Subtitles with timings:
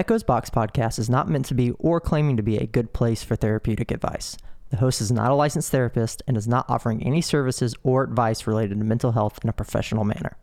[0.00, 3.22] Echoes Box Podcast is not meant to be or claiming to be a good place
[3.22, 4.34] for therapeutic advice.
[4.70, 8.46] The host is not a licensed therapist and is not offering any services or advice
[8.46, 10.38] related to mental health in a professional manner.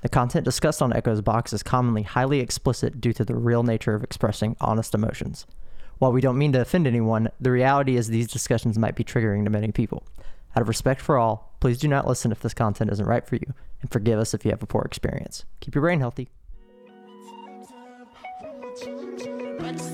[0.00, 3.92] The content discussed on Echoes Box is commonly highly explicit due to the real nature
[3.92, 5.44] of expressing honest emotions.
[5.98, 9.44] While we don't mean to offend anyone, the reality is these discussions might be triggering
[9.44, 10.02] to many people.
[10.56, 13.36] Out of respect for all, please do not listen if this content isn't right for
[13.36, 13.52] you,
[13.82, 15.44] and forgive us if you have a poor experience.
[15.60, 16.30] Keep your brain healthy.
[19.60, 19.87] Hey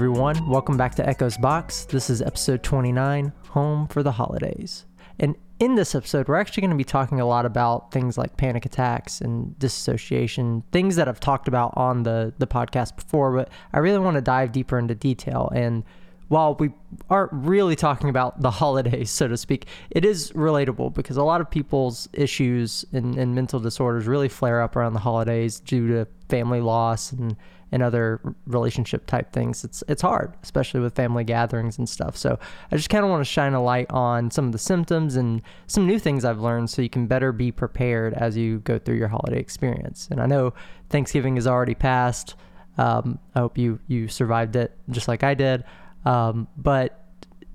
[0.00, 1.84] everyone, welcome back to Echoes Box.
[1.84, 4.86] This is episode 29, Home for the Holidays.
[5.18, 8.38] And in this episode, we're actually going to be talking a lot about things like
[8.38, 13.50] panic attacks and disassociation, things that I've talked about on the, the podcast before, but
[13.74, 15.52] I really want to dive deeper into detail.
[15.54, 15.84] And
[16.30, 16.70] while we
[17.10, 21.40] aren't really talking about the holidays, so to speak, it is relatable because a lot
[21.40, 26.06] of people's issues and, and mental disorders really flare up around the holidays due to
[26.28, 27.36] family loss and
[27.72, 29.64] and other relationship type things.
[29.64, 32.16] It's it's hard, especially with family gatherings and stuff.
[32.16, 32.38] So
[32.70, 35.42] I just kind of want to shine a light on some of the symptoms and
[35.66, 38.96] some new things I've learned so you can better be prepared as you go through
[38.96, 40.06] your holiday experience.
[40.12, 40.54] And I know
[40.90, 42.36] Thanksgiving is already passed.
[42.78, 45.64] Um, I hope you you survived it just like I did.
[46.04, 47.04] Um, but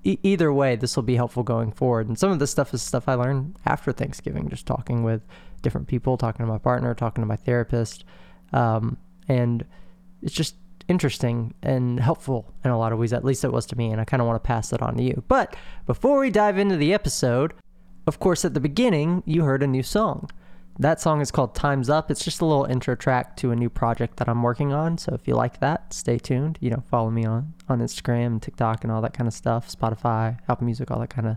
[0.04, 2.08] e- either way, this will be helpful going forward.
[2.08, 5.22] And some of this stuff is stuff I learned after Thanksgiving, just talking with
[5.62, 8.04] different people, talking to my partner, talking to my therapist,
[8.52, 8.96] um,
[9.28, 9.64] and
[10.22, 10.54] it's just
[10.88, 13.12] interesting and helpful in a lot of ways.
[13.12, 14.96] At least it was to me, and I kind of want to pass that on
[14.96, 15.24] to you.
[15.28, 15.56] But
[15.86, 17.54] before we dive into the episode,
[18.06, 20.30] of course, at the beginning, you heard a new song.
[20.78, 22.10] That song is called Time's Up.
[22.10, 24.98] It's just a little intro track to a new project that I'm working on.
[24.98, 26.58] So if you like that, stay tuned.
[26.60, 29.74] You know, follow me on on Instagram and TikTok and all that kind of stuff,
[29.74, 31.36] Spotify, Apple Music, all that kind of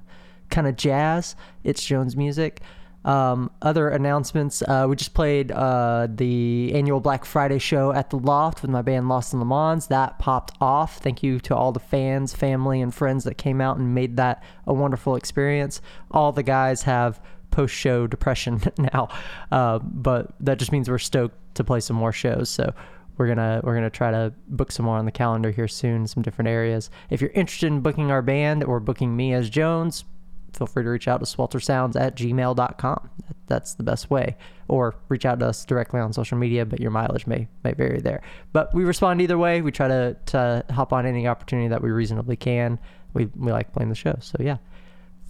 [0.49, 1.37] kind of jazz.
[1.63, 2.61] It's Jones Music.
[3.05, 8.17] Um, other announcements uh, we just played uh, the annual Black Friday show at the
[8.17, 9.87] Loft with my band Lost in Le Mans.
[9.87, 10.97] That popped off.
[10.97, 14.43] Thank you to all the fans, family, and friends that came out and made that
[14.67, 15.81] a wonderful experience.
[16.11, 19.09] All the guys have post show depression now,
[19.51, 22.49] uh, but that just means we're stoked to play some more shows.
[22.49, 22.73] So
[23.17, 26.23] we're gonna we're gonna try to book some more on the calendar here soon, some
[26.23, 26.89] different areas.
[27.09, 30.05] If you're interested in booking our band or booking me as Jones,
[30.53, 33.09] feel free to reach out to sweltersounds at gmail.com.
[33.47, 34.37] That's the best way.
[34.67, 37.99] Or reach out to us directly on social media, but your mileage may, may vary
[37.99, 38.21] there.
[38.53, 39.61] But we respond either way.
[39.61, 42.79] We try to, to hop on any opportunity that we reasonably can.
[43.13, 44.15] We, we like playing the show.
[44.21, 44.57] So, yeah.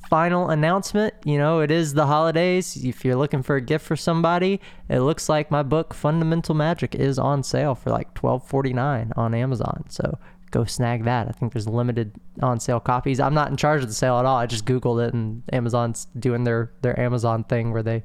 [0.10, 2.76] Final announcement you know, it is the holidays.
[2.84, 4.60] If you're looking for a gift for somebody,
[4.90, 9.86] it looks like my book, Fundamental Magic, is on sale for like $12.49 on Amazon.
[9.90, 10.18] So
[10.50, 11.28] go snag that.
[11.28, 13.20] I think there's limited on sale copies.
[13.20, 14.38] I'm not in charge of the sale at all.
[14.38, 18.04] I just Googled it and Amazon's doing their, their Amazon thing where they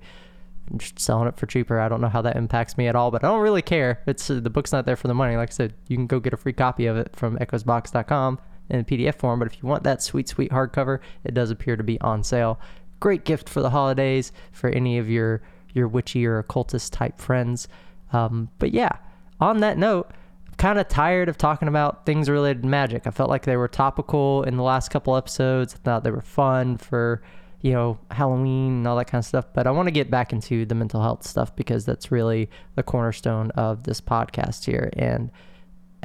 [0.77, 1.81] just selling it for cheaper.
[1.81, 4.03] I don't know how that impacts me at all, but I don't really care.
[4.07, 5.37] It's uh, the book's not there for the money.
[5.37, 8.39] Like I said, you can go get a free copy of it from echoesbox.com
[8.71, 9.39] in PDF form.
[9.39, 12.61] But if you want that sweet, sweet hardcover, it does appear to be on sale.
[13.01, 15.43] Great gift for the holidays for any of your
[15.75, 17.69] your witchy or occultist type friends.
[18.13, 18.97] Um, but yeah,
[19.41, 20.11] on that note,
[20.47, 23.07] I'm kind of tired of talking about things related to magic.
[23.07, 25.75] I felt like they were topical in the last couple episodes.
[25.75, 27.23] I thought they were fun for,
[27.61, 29.47] you know, Halloween and all that kind of stuff.
[29.53, 32.85] But I want to get back into the mental health stuff because that's really the
[32.85, 34.91] cornerstone of this podcast here.
[34.93, 35.33] And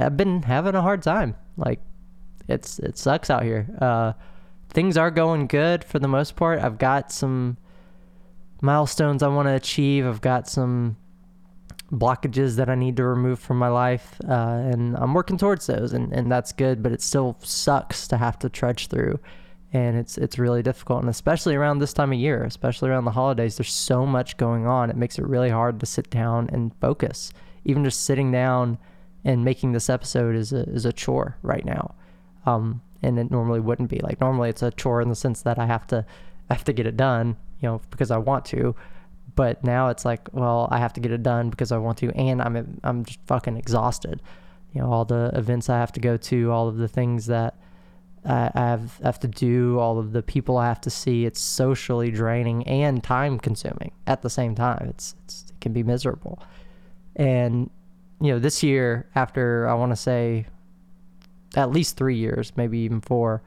[0.00, 1.36] I've been having a hard time.
[1.56, 1.80] Like,
[2.48, 3.66] it's it sucks out here.
[3.80, 4.12] Uh,
[4.68, 6.60] things are going good for the most part.
[6.60, 7.56] I've got some
[8.60, 10.06] milestones I want to achieve.
[10.06, 10.96] I've got some
[11.92, 15.92] blockages that I need to remove from my life, uh, and I'm working towards those,
[15.92, 16.82] and, and that's good.
[16.82, 19.18] But it still sucks to have to trudge through,
[19.72, 23.10] and it's it's really difficult, and especially around this time of year, especially around the
[23.12, 23.56] holidays.
[23.56, 27.32] There's so much going on; it makes it really hard to sit down and focus.
[27.64, 28.78] Even just sitting down
[29.24, 31.94] and making this episode is a is a chore right now,
[32.46, 33.98] um, and it normally wouldn't be.
[33.98, 36.04] Like normally, it's a chore in the sense that I have to
[36.48, 38.74] I have to get it done, you know, because I want to
[39.34, 42.10] but now it's like, well, I have to get it done because I want to,
[42.10, 44.20] and I'm I'm just fucking exhausted.
[44.72, 47.56] You know, all the events I have to go to, all of the things that
[48.24, 51.24] I, have have to do all of the people I have to see.
[51.24, 54.88] It's socially draining and time consuming at the same time.
[54.90, 56.42] It's, it's it can be miserable.
[57.16, 57.70] And
[58.20, 60.46] you know, this year after I want to say
[61.56, 63.42] at least 3 years, maybe even 4,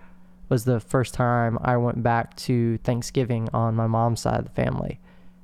[0.49, 4.51] was the first time I went back to Thanksgiving on my mom's side of the
[4.51, 4.99] family.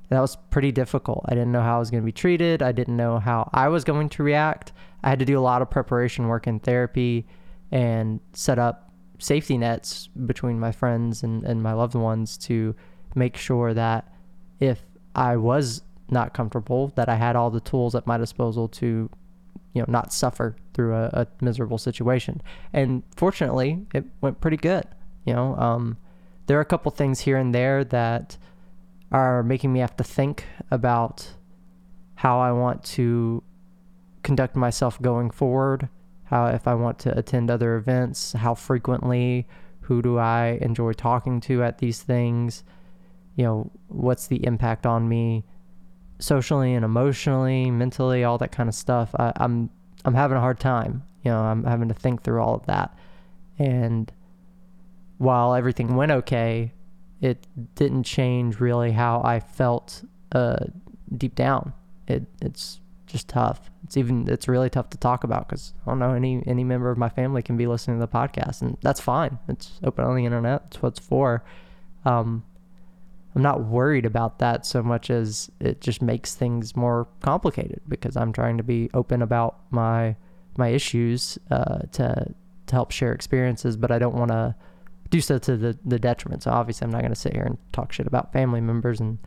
[0.08, 1.24] And that was pretty difficult.
[1.26, 2.62] I didn't know how I was going to be treated.
[2.62, 4.72] I didn't know how I was going to react.
[5.02, 7.26] I had to do a lot of preparation work in therapy
[7.72, 12.74] and set up safety nets between my friends and, and my loved ones to
[13.14, 14.12] make sure that
[14.58, 14.82] if
[15.14, 19.08] I was not comfortable, that I had all the tools at my disposal to,
[19.72, 22.42] you know, not suffer through a, a miserable situation.
[22.72, 24.84] And fortunately, it went pretty good.
[25.24, 25.96] You know, um,
[26.46, 28.36] there are a couple things here and there that
[29.12, 31.34] are making me have to think about
[32.16, 33.42] how I want to
[34.22, 35.88] conduct myself going forward
[36.30, 39.48] how if I want to attend other events, how frequently,
[39.80, 42.62] who do I enjoy talking to at these things,
[43.34, 45.44] you know, what's the impact on me
[46.20, 49.14] socially and emotionally, mentally, all that kind of stuff.
[49.18, 49.70] I, I'm
[50.04, 51.02] I'm having a hard time.
[51.24, 52.96] You know, I'm having to think through all of that.
[53.58, 54.10] And
[55.18, 56.72] while everything went okay,
[57.20, 60.02] it didn't change really how I felt
[60.32, 60.64] uh,
[61.16, 61.74] deep down.
[62.06, 63.70] It it's just tough.
[63.84, 66.90] It's even it's really tough to talk about because I don't know any any member
[66.90, 69.38] of my family can be listening to the podcast, and that's fine.
[69.48, 70.62] It's open on the internet.
[70.68, 71.44] It's what it's for.
[72.04, 72.44] Um,
[73.34, 78.16] I'm not worried about that so much as it just makes things more complicated because
[78.16, 80.16] I'm trying to be open about my
[80.56, 82.34] my issues uh, to
[82.66, 84.54] to help share experiences, but I don't want to
[85.10, 86.42] do so to the the detriment.
[86.42, 89.18] So obviously, I'm not going to sit here and talk shit about family members, and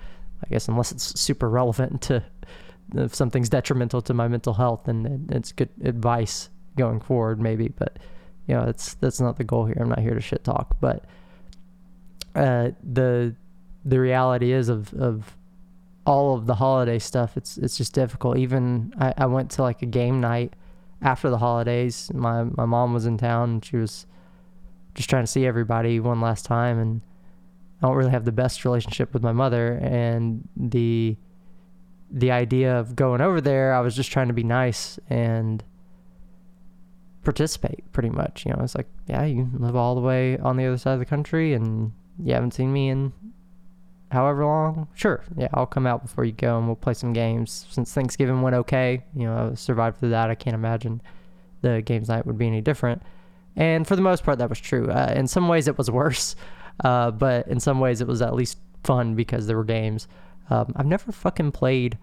[0.44, 2.24] I guess unless it's super relevant to
[2.96, 7.70] if something's detrimental to my mental health, then it's good advice going forward, maybe.
[7.70, 8.00] But
[8.48, 9.78] you know, that's that's not the goal here.
[9.80, 10.76] I'm not here to shit talk.
[10.82, 11.06] But
[12.36, 13.36] uh, the
[13.86, 15.38] the reality is of of
[16.06, 17.38] all of the holiday stuff.
[17.38, 18.38] It's it's just difficult.
[18.38, 20.54] Even I, I went to like a game night
[21.02, 22.12] after the holidays.
[22.14, 23.50] My my mom was in town.
[23.50, 24.06] and She was
[24.96, 27.02] just trying to see everybody one last time, and
[27.82, 31.18] I don't really have the best relationship with my mother, and the
[32.12, 35.64] the idea of going over there, I was just trying to be nice and
[37.24, 38.46] participate pretty much.
[38.46, 41.00] You know, it's like, yeah, you live all the way on the other side of
[41.00, 41.92] the country and
[42.24, 43.14] you haven't seen me in
[44.13, 44.88] however long.
[44.94, 47.65] Sure, yeah, I'll come out before you go and we'll play some games.
[47.69, 50.30] Since Thanksgiving went okay, you know, I survived through that.
[50.30, 51.01] I can't imagine
[51.62, 53.01] the games night would be any different.
[53.56, 54.89] And for the most part, that was true.
[54.89, 56.36] Uh, in some ways, it was worse,
[56.83, 60.07] uh, but in some ways, it was at least fun because there were games.
[60.50, 61.98] Um, I've never fucking played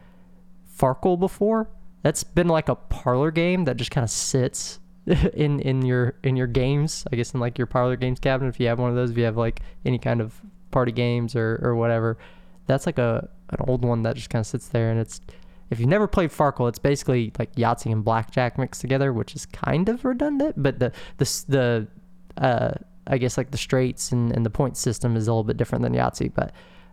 [0.78, 1.68] Farkle before.
[2.02, 4.80] That's been like a parlor game that just kind of sits
[5.34, 7.04] in in your in your games.
[7.12, 9.10] I guess in like your parlor games cabinet if you have one of those.
[9.10, 10.40] If you have like any kind of
[10.70, 12.18] party games or or whatever,
[12.66, 14.90] that's like a an old one that just kind of sits there.
[14.90, 15.20] And it's
[15.70, 19.46] if you've never played Farkle, it's basically like Yahtzee and blackjack mixed together, which is
[19.46, 20.60] kind of redundant.
[20.62, 21.88] But the the the
[22.42, 22.72] uh,
[23.06, 25.82] I guess like the straights and, and the point system is a little bit different
[25.82, 26.52] than Yahtzee, but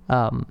[0.09, 0.45] um,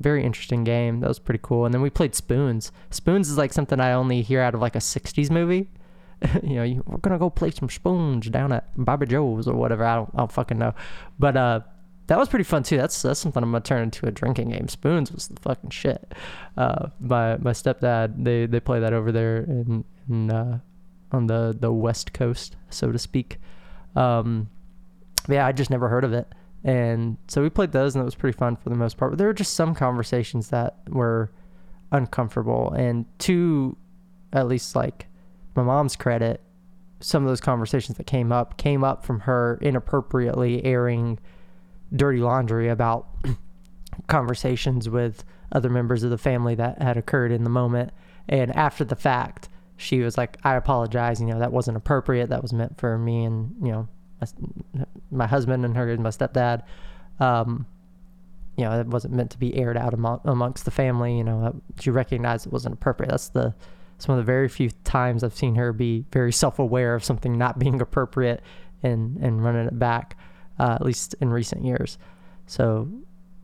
[0.00, 1.00] very interesting game.
[1.00, 1.66] That was pretty cool.
[1.66, 2.72] And then we played Spoons.
[2.90, 5.68] Spoons is like something I only hear out of like a 60s movie.
[6.42, 9.84] you know, you, we're to go play some spoons down at Bobby Joe's or whatever.
[9.84, 10.74] I don't, I don't fucking know.
[11.18, 11.60] But uh,
[12.10, 12.76] that was pretty fun too.
[12.76, 14.66] That's that's something I'm gonna turn into a drinking game.
[14.66, 16.12] Spoons was the fucking shit.
[16.56, 20.58] Uh, my my stepdad they they play that over there in, in uh,
[21.12, 23.38] on the the west coast, so to speak.
[23.94, 24.50] Um,
[25.28, 26.26] yeah, I just never heard of it.
[26.64, 29.12] And so we played those, and it was pretty fun for the most part.
[29.12, 31.30] But there were just some conversations that were
[31.92, 32.72] uncomfortable.
[32.72, 33.76] And to
[34.32, 35.06] at least like
[35.54, 36.40] my mom's credit,
[36.98, 41.20] some of those conversations that came up came up from her inappropriately airing
[41.94, 43.08] dirty laundry about
[44.06, 47.92] conversations with other members of the family that had occurred in the moment.
[48.28, 51.20] And after the fact, she was like, I apologize.
[51.20, 52.28] You know, that wasn't appropriate.
[52.28, 53.88] That was meant for me and, you know,
[54.20, 56.62] my, my husband and her and my stepdad.
[57.18, 57.66] Um,
[58.56, 61.16] you know, it wasn't meant to be aired out among, amongst the family.
[61.16, 63.08] You know, she recognized it wasn't appropriate.
[63.08, 63.54] That's the
[63.96, 67.36] it's one of the very few times I've seen her be very self-aware of something
[67.36, 68.42] not being appropriate
[68.82, 70.16] and and running it back,
[70.60, 71.98] uh, at least in recent years.
[72.46, 72.88] So,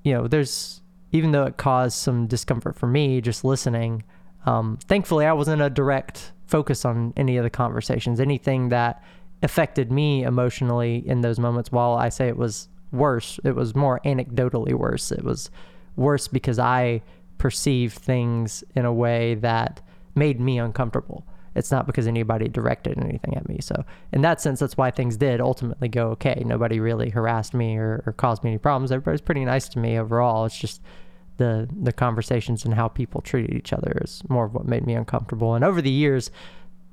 [0.05, 0.83] you know, there's
[1.13, 4.05] even though it caused some discomfort for me just listening.
[4.45, 8.21] Um, thankfully, I wasn't a direct focus on any of the conversations.
[8.21, 9.03] Anything that
[9.43, 11.73] affected me emotionally in those moments.
[11.73, 15.11] While I say it was worse, it was more anecdotally worse.
[15.13, 15.51] It was
[15.97, 17.03] worse because I
[17.39, 19.81] perceived things in a way that
[20.15, 21.27] made me uncomfortable.
[21.57, 23.59] It's not because anybody directed anything at me.
[23.61, 26.43] So in that sense, that's why things did ultimately go okay.
[26.45, 28.93] Nobody really harassed me or, or caused me any problems.
[28.93, 30.45] Everybody's pretty nice to me overall.
[30.45, 30.83] It's just
[31.39, 34.95] the the conversations and how people treated each other is more of what made me
[34.95, 35.55] uncomfortable.
[35.55, 36.31] And over the years,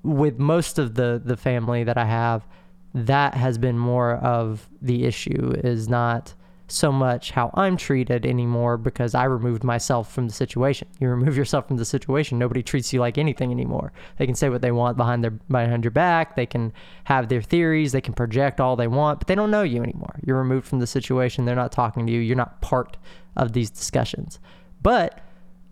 [0.04, 2.46] with most of the the family that I have,
[2.94, 6.34] that has been more of the issue is not
[6.68, 10.88] so much how I'm treated anymore because I removed myself from the situation.
[11.00, 13.92] You remove yourself from the situation, nobody treats you like anything anymore.
[14.18, 16.74] They can say what they want behind their behind your back, they can
[17.06, 20.20] have their theories, they can project all they want, but they don't know you anymore.
[20.26, 22.98] You're removed from the situation, they're not talking to you, you're not part
[23.36, 24.40] of these discussions.
[24.82, 25.22] But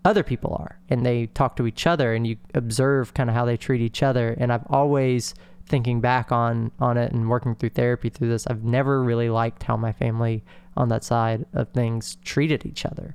[0.04, 3.44] other people are and they talk to each other and you observe kind of how
[3.44, 5.32] they treat each other and I've always
[5.66, 9.62] thinking back on on it and working through therapy through this, I've never really liked
[9.62, 10.44] how my family
[10.76, 13.14] on that side of things treated each other.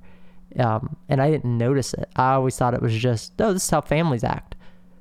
[0.59, 2.09] Um, and I didn't notice it.
[2.15, 4.55] I always thought it was just, oh, this is how families act.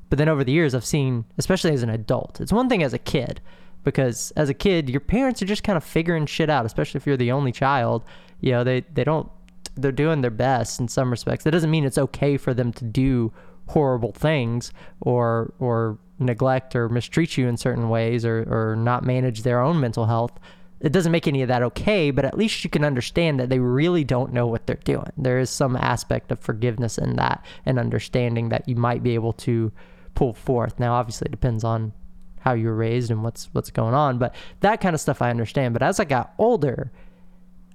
[0.08, 2.92] But then over the years, I've seen, especially as an adult, it's one thing as
[2.92, 3.40] a kid,
[3.84, 7.06] because as a kid, your parents are just kind of figuring shit out, especially if
[7.06, 8.04] you're the only child.
[8.40, 9.30] You know, they, they don't,
[9.76, 11.44] they're doing their best in some respects.
[11.44, 13.32] That doesn't mean it's okay for them to do
[13.68, 19.42] horrible things or, or neglect or mistreat you in certain ways or, or not manage
[19.42, 20.38] their own mental health
[20.80, 23.58] it doesn't make any of that okay, but at least you can understand that they
[23.58, 25.10] really don't know what they're doing.
[25.16, 29.32] There is some aspect of forgiveness in that and understanding that you might be able
[29.34, 29.72] to
[30.14, 30.78] pull forth.
[30.78, 31.92] Now, obviously, it depends on
[32.40, 35.30] how you were raised and what's what's going on, but that kind of stuff I
[35.30, 35.72] understand.
[35.72, 36.92] But as I got older,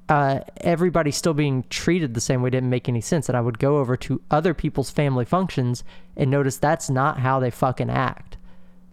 [0.08, 3.30] uh, everybody still being treated the same way didn't make any sense.
[3.30, 5.84] And I would go over to other people's family functions
[6.16, 8.38] and notice that's not how they fucking act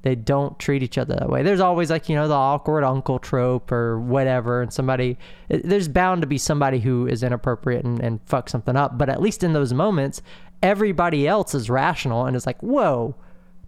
[0.03, 1.43] they don't treat each other that way.
[1.43, 4.63] There's always like, you know, the awkward uncle trope or whatever.
[4.63, 5.19] And somebody,
[5.51, 8.97] eh, there's bound to be somebody who is inappropriate and, and fuck something up.
[8.97, 10.23] But at least in those moments,
[10.63, 13.17] everybody else is rational and is like, whoa,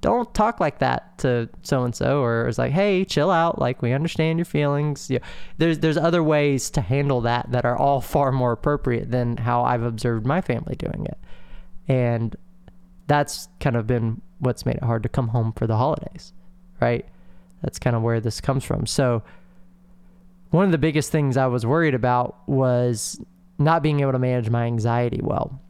[0.00, 2.22] don't talk like that to so and so.
[2.22, 3.58] Or it's like, hey, chill out.
[3.58, 5.10] Like, we understand your feelings.
[5.10, 5.18] Yeah.
[5.58, 9.64] There's, there's other ways to handle that that are all far more appropriate than how
[9.64, 11.18] I've observed my family doing it.
[11.88, 12.36] And
[13.08, 16.32] that's kind of been what's made it hard to come home for the holidays,
[16.80, 17.06] right?
[17.62, 18.86] That's kind of where this comes from.
[18.86, 19.22] So,
[20.50, 23.20] one of the biggest things I was worried about was
[23.58, 25.60] not being able to manage my anxiety well.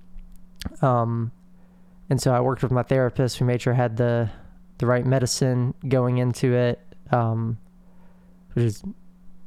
[0.81, 1.33] Um,
[2.09, 3.41] and so I worked with my therapist.
[3.41, 4.31] We made sure I had the
[4.79, 6.81] the right medicine going into it,
[7.13, 7.59] um,
[8.55, 8.83] which is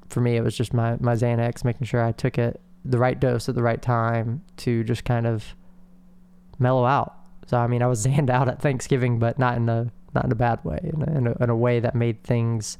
[0.09, 3.19] for me it was just my my Xanax, making sure I took it the right
[3.19, 5.55] dose at the right time to just kind of
[6.59, 7.15] mellow out
[7.45, 10.31] so I mean, I was zanned out at Thanksgiving, but not in a not in
[10.31, 12.77] a bad way, in a, in a, in a way that made things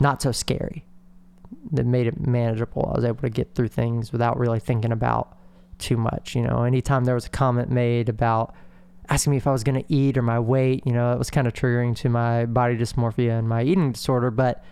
[0.00, 0.84] not so scary.
[1.72, 2.90] That made it manageable.
[2.92, 5.36] I was able to get through things without really thinking about
[5.78, 6.34] too much.
[6.34, 8.54] You know, anytime there was a comment made about
[9.08, 11.30] asking me if I was going to eat or my weight, you know, it was
[11.30, 14.30] kind of triggering to my body dysmorphia and my eating disorder.
[14.30, 14.64] But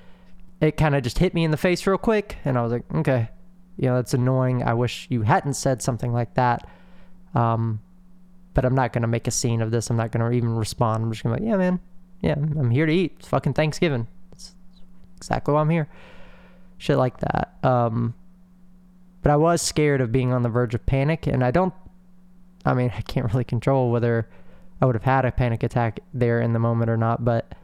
[0.60, 2.84] it kind of just hit me in the face real quick, and I was like,
[2.94, 3.28] okay,
[3.76, 4.62] you know, that's annoying.
[4.62, 6.68] I wish you hadn't said something like that.
[7.34, 7.80] Um,
[8.54, 9.90] but I'm not to make a scene of this.
[9.90, 11.04] I'm not to even respond.
[11.04, 11.80] I'm just to be like, yeah, man.
[12.20, 13.16] Yeah, I'm here to eat.
[13.18, 14.06] It's fucking Thanksgiving.
[14.32, 14.54] It's
[15.16, 15.88] exactly why I'm here.
[16.78, 17.54] Shit like that.
[17.62, 18.14] Um,
[19.22, 21.26] but I was scared of being on the verge of panic.
[21.26, 21.74] And I don't,
[22.64, 24.28] I mean, I can't really control whether
[24.80, 27.24] I would have had a panic attack there in the moment or not.
[27.24, 27.54] But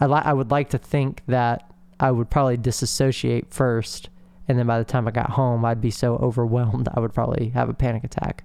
[0.00, 4.10] I, li- I would like to think that I would probably disassociate first.
[4.48, 7.50] And then by the time I got home, I'd be so overwhelmed, I would probably
[7.50, 8.44] have a panic attack.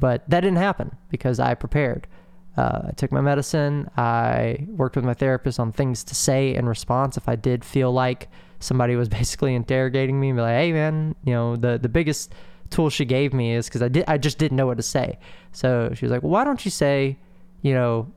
[0.00, 2.08] But that didn't happen because I prepared.
[2.56, 3.88] Uh, I took my medicine.
[3.96, 7.92] I worked with my therapist on things to say in response if I did feel
[7.92, 8.28] like
[8.58, 12.32] somebody was basically interrogating me and be like, "Hey, man, you know the the biggest
[12.70, 15.18] tool she gave me is because I did I just didn't know what to say.
[15.52, 17.18] So she was like, well, "Why don't you say,
[17.62, 18.10] you know,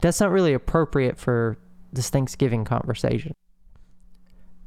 [0.00, 1.58] that's not really appropriate for
[1.92, 3.34] this Thanksgiving conversation."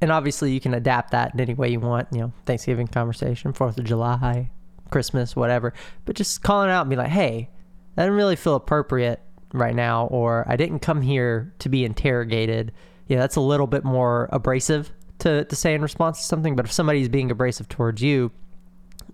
[0.02, 2.08] And obviously, you can adapt that in any way you want.
[2.12, 4.50] You know, Thanksgiving conversation, Fourth of July,
[4.92, 5.74] Christmas, whatever.
[6.06, 7.50] But just calling out and be like, hey,
[7.96, 9.22] that didn't really feel appropriate
[9.54, 12.72] right now, or I didn't come here to be interrogated.
[13.08, 16.56] Yeah, that's a little bit more abrasive to, to say in response to something.
[16.56, 18.32] But if somebody's being abrasive towards you,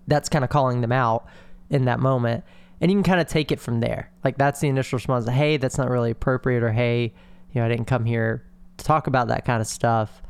[0.06, 1.26] that's kind of calling them out
[1.70, 2.44] in that moment.
[2.80, 4.10] And you can kind of take it from there.
[4.22, 5.28] Like that's the initial response.
[5.28, 7.12] Hey, that's not really appropriate, or hey,
[7.52, 8.44] you know, I didn't come here
[8.76, 10.22] to talk about that kind of stuff.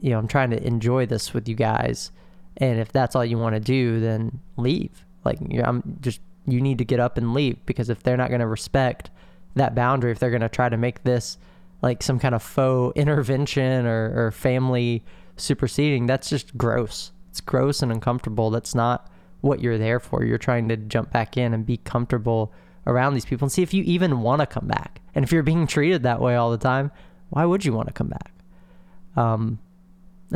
[0.00, 2.10] You know, I'm trying to enjoy this with you guys.
[2.58, 5.04] And if that's all you want to do, then leave.
[5.24, 8.40] Like I'm just you need to get up and leave because if they're not going
[8.40, 9.10] to respect
[9.54, 11.38] that boundary, if they're going to try to make this
[11.82, 15.04] like some kind of faux intervention or, or family
[15.36, 17.12] superseding, that's just gross.
[17.30, 18.50] It's gross and uncomfortable.
[18.50, 19.10] That's not
[19.40, 20.24] what you're there for.
[20.24, 22.52] You're trying to jump back in and be comfortable
[22.86, 25.00] around these people and see if you even want to come back.
[25.14, 26.90] And if you're being treated that way all the time,
[27.30, 28.32] why would you want to come back?
[29.16, 29.58] Um,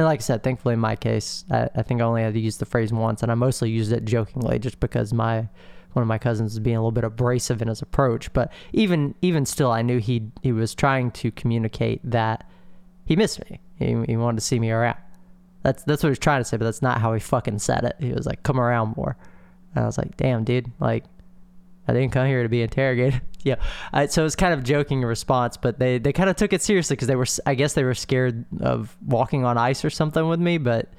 [0.01, 2.41] and like I said, thankfully in my case, I, I think I only had to
[2.41, 5.47] use the phrase once, and I mostly used it jokingly, just because my
[5.93, 8.33] one of my cousins was being a little bit abrasive in his approach.
[8.33, 12.49] But even even still, I knew he he was trying to communicate that
[13.05, 13.61] he missed me.
[13.79, 14.97] He, he wanted to see me around.
[15.65, 17.85] That's that's what he was trying to say, but that's not how he fucking said
[17.85, 17.97] it.
[17.99, 19.19] He was like, "Come around more."
[19.75, 20.73] And I was like, "Damn, dude!
[20.81, 21.05] Like,
[21.91, 23.57] I didn't come here to be interrogated." yeah.
[23.93, 26.63] I, so it was kind of joking response, but they they kind of took it
[26.63, 30.29] seriously because they were, I guess, they were scared of walking on ice or something
[30.29, 30.59] with me.
[30.59, 30.93] But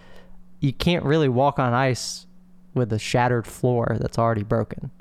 [0.59, 2.27] you can't really walk on ice
[2.73, 4.91] with a shattered floor that's already broken.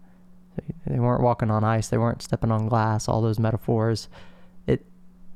[0.86, 1.88] They weren't walking on ice.
[1.88, 3.08] They weren't stepping on glass.
[3.08, 4.08] All those metaphors.
[4.66, 4.84] It,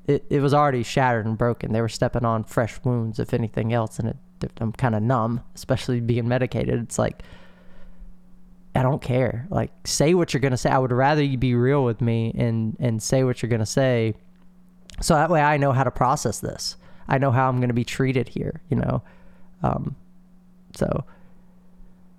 [0.06, 1.72] it, it was already shattered and broken.
[1.72, 4.16] They were stepping on fresh wounds, if anything else, and it,
[4.60, 6.82] I'm kind of numb, especially being medicated.
[6.82, 7.22] It's like
[8.74, 9.46] I don't care.
[9.50, 10.70] Like say what you're gonna say.
[10.70, 14.14] I would rather you be real with me and and say what you're gonna say,
[15.00, 16.76] so that way I know how to process this.
[17.06, 18.62] I know how I'm gonna be treated here.
[18.70, 19.02] You know,
[19.62, 19.96] um,
[20.76, 21.04] so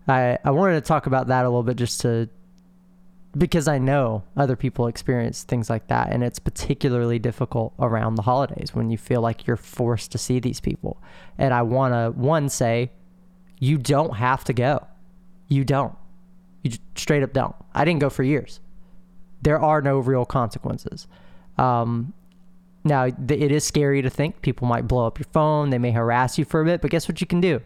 [0.07, 2.29] I I wanted to talk about that a little bit just to
[3.37, 8.21] because I know other people experience things like that and it's particularly difficult around the
[8.21, 11.01] holidays when you feel like you're forced to see these people.
[11.37, 12.91] And I want to one say
[13.59, 14.87] you don't have to go.
[15.49, 15.95] You don't.
[16.65, 17.55] You straight up don't.
[17.73, 18.59] I didn't go for years.
[19.41, 21.07] There are no real consequences.
[21.57, 22.13] Um,
[22.83, 25.69] now, it is scary to think people might blow up your phone.
[25.69, 27.61] They may harass you for a bit, but guess what you can do?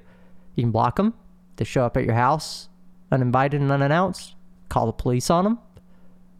[0.55, 1.13] You can block them
[1.59, 2.69] they show up at your house
[3.11, 4.35] uninvited and unannounced,
[4.69, 5.59] call the police on them.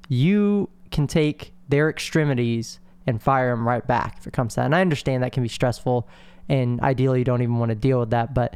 [0.08, 4.66] You can take their extremities and fire them right back if it comes to that.
[4.66, 6.08] And I understand that can be stressful,
[6.48, 8.34] and ideally you don't even want to deal with that.
[8.34, 8.56] But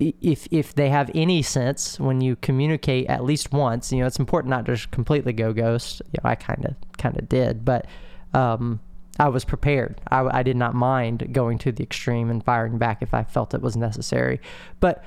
[0.00, 4.18] if if they have any sense when you communicate at least once, you know it's
[4.18, 6.02] important not to just completely go ghost.
[6.12, 7.86] You know, I kind of kind of did, but
[8.32, 8.80] um,
[9.18, 10.00] I was prepared.
[10.08, 13.54] I, I did not mind going to the extreme and firing back if I felt
[13.54, 14.40] it was necessary.
[14.78, 15.04] But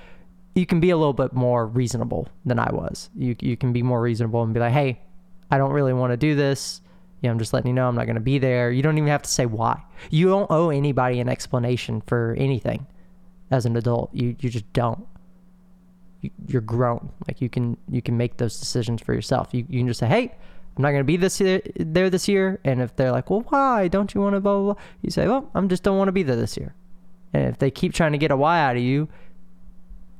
[0.55, 3.09] you can be a little bit more reasonable than I was.
[3.15, 5.00] You you can be more reasonable and be like, hey,
[5.50, 6.81] I don't really want to do this.
[7.22, 8.72] You know, I'm just letting you know I'm not going to be there.
[8.72, 9.81] You don't even have to say why.
[10.09, 12.87] You don't owe anybody an explanation for anything
[13.51, 14.09] as an adult.
[14.14, 15.05] You you just don't.
[16.22, 17.11] You, you're grown.
[17.27, 19.50] Like you can you can make those decisions for yourself.
[19.51, 20.33] You you can just say, hey,
[20.77, 22.59] I'm not going to be this year, there this year.
[22.64, 24.83] And if they're like, well, why don't you want to blah, blah, blah?
[25.01, 26.74] You say, well, I'm just don't want to be there this year.
[27.33, 29.09] And if they keep trying to get a why out of you,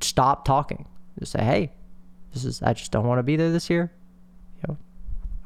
[0.02, 0.86] stop talking.
[1.20, 1.72] Just say, hey,
[2.34, 3.92] this is I just don't want to be there this year.
[4.58, 4.78] You know,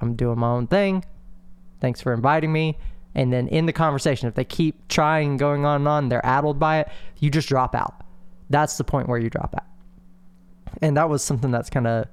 [0.02, 1.06] I'm doing my own thing.
[1.82, 2.78] Thanks for inviting me.
[3.16, 6.60] And then in the conversation, if they keep trying going on and on, they're addled
[6.60, 8.04] by it, you just drop out.
[8.50, 9.66] That's the point where you drop out.
[10.82, 12.08] And that was something that's kind of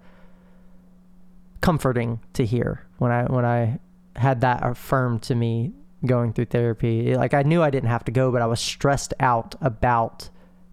[1.60, 3.78] comforting to hear when I when I
[4.16, 5.72] had that affirmed to me
[6.06, 7.14] going through therapy.
[7.16, 10.30] Like I knew I didn't have to go, but I was stressed out about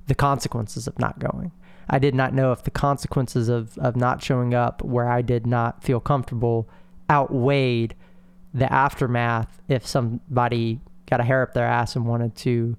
[0.07, 1.51] the consequences of not going.
[1.89, 5.47] I did not know if the consequences of, of not showing up where I did
[5.47, 6.69] not feel comfortable
[7.09, 7.95] outweighed
[8.53, 12.75] the aftermath if somebody got a hair up their ass and wanted to,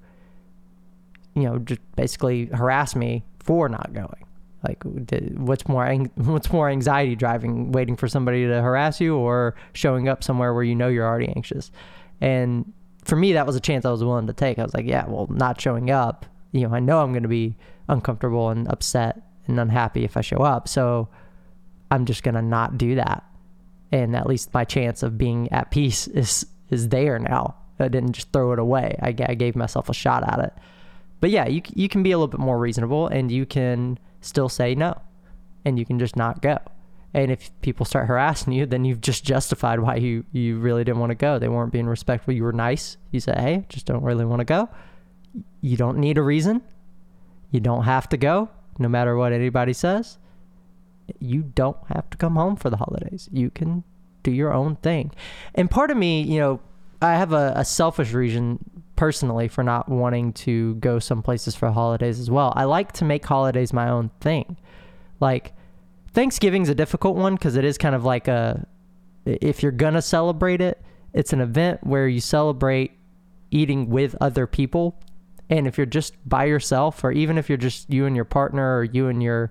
[1.34, 4.26] you know, just basically harass me for not going.
[4.62, 10.08] Like, what's more what's more anxiety driving, waiting for somebody to harass you, or showing
[10.08, 11.70] up somewhere where you know you're already anxious?
[12.20, 12.72] And
[13.04, 14.58] for me, that was a chance I was willing to take.
[14.58, 17.28] I was like, yeah, well, not showing up, you know, I know I'm going to
[17.28, 17.56] be
[17.88, 20.68] uncomfortable and upset and unhappy if I show up.
[20.68, 21.08] So
[21.90, 23.24] I'm just going to not do that.
[23.92, 27.56] And at least my chance of being at peace is is there now.
[27.78, 28.96] I didn't just throw it away.
[29.02, 30.52] I, I gave myself a shot at it.
[31.20, 34.48] But yeah, you you can be a little bit more reasonable and you can still
[34.48, 35.00] say no.
[35.64, 36.58] And you can just not go.
[37.12, 41.00] And if people start harassing you, then you've just justified why you, you really didn't
[41.00, 41.38] want to go.
[41.38, 42.32] They weren't being respectful.
[42.34, 42.96] You were nice.
[43.10, 44.68] You said, hey, just don't really want to go.
[45.60, 46.62] You don't need a reason.
[47.50, 48.48] You don't have to go,
[48.78, 50.18] no matter what anybody says.
[51.18, 53.28] You don't have to come home for the holidays.
[53.32, 53.84] You can
[54.22, 55.12] do your own thing.
[55.54, 56.60] And part of me, you know,
[57.02, 58.58] I have a, a selfish reason
[58.96, 62.52] personally for not wanting to go some places for holidays as well.
[62.54, 64.58] I like to make holidays my own thing.
[65.20, 65.54] Like
[66.12, 68.66] Thanksgiving's a difficult one because it is kind of like a
[69.24, 70.82] if you're gonna celebrate it,
[71.14, 72.92] it's an event where you celebrate
[73.50, 74.98] eating with other people
[75.50, 78.78] and if you're just by yourself, or even if you're just you and your partner,
[78.78, 79.50] or you and your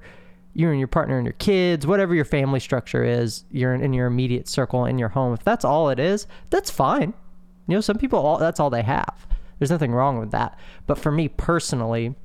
[0.53, 3.93] you and your partner and your kids, whatever your family structure is, you're in, in
[3.93, 5.33] your immediate circle in your home.
[5.33, 7.13] If that's all it is, that's fine.
[7.67, 9.27] You know, some people all that's all they have.
[9.59, 10.57] There's nothing wrong with that.
[10.88, 12.15] But for me personally,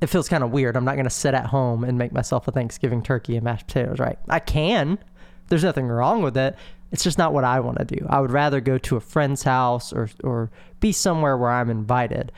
[0.00, 0.76] it feels kind of weird.
[0.76, 3.66] I'm not going to sit at home and make myself a Thanksgiving turkey and mashed
[3.66, 4.18] potatoes, right?
[4.28, 4.98] I can,
[5.48, 6.56] there's nothing wrong with it.
[6.92, 8.06] It's just not what I want to do.
[8.08, 12.32] I would rather go to a friend's house or or be somewhere where I'm invited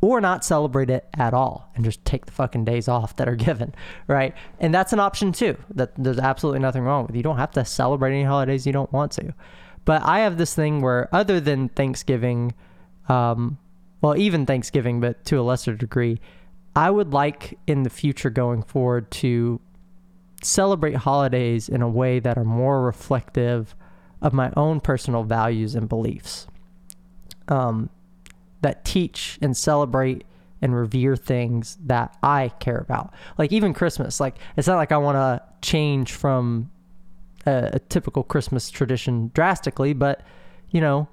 [0.00, 3.36] or not celebrate it at all and just take the fucking days off that are
[3.36, 3.74] given,
[4.06, 4.34] right?
[4.60, 5.56] And that's an option too.
[5.74, 7.16] That there's absolutely nothing wrong with.
[7.16, 9.34] You don't have to celebrate any holidays you don't want to.
[9.84, 12.54] But I have this thing where other than Thanksgiving,
[13.08, 13.58] um,
[14.00, 16.20] well, even Thanksgiving, but to a lesser degree,
[16.74, 19.60] I would like in the future going forward to
[20.42, 23.74] celebrate holidays in a way that are more reflective
[24.20, 26.46] of my own personal values and beliefs.
[27.48, 27.90] Um,
[28.66, 30.24] that teach and celebrate
[30.60, 33.14] and revere things that I care about.
[33.38, 36.70] Like even Christmas, like it's not like I want to change from
[37.46, 40.22] a, a, typical Christmas tradition drastically, but
[40.70, 41.06] you know,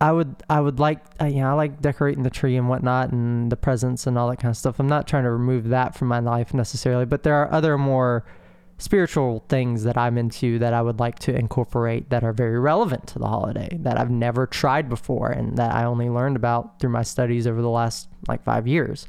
[0.00, 3.12] I would I would like uh, you know I like decorating the tree and whatnot
[3.12, 4.80] and the presents and all that kind of stuff.
[4.80, 8.24] I'm not trying to remove that from my life necessarily, but there are other more
[8.82, 13.06] spiritual things that I'm into that I would like to incorporate that are very relevant
[13.08, 16.90] to the holiday that I've never tried before and that I only learned about through
[16.90, 19.06] my studies over the last like five years.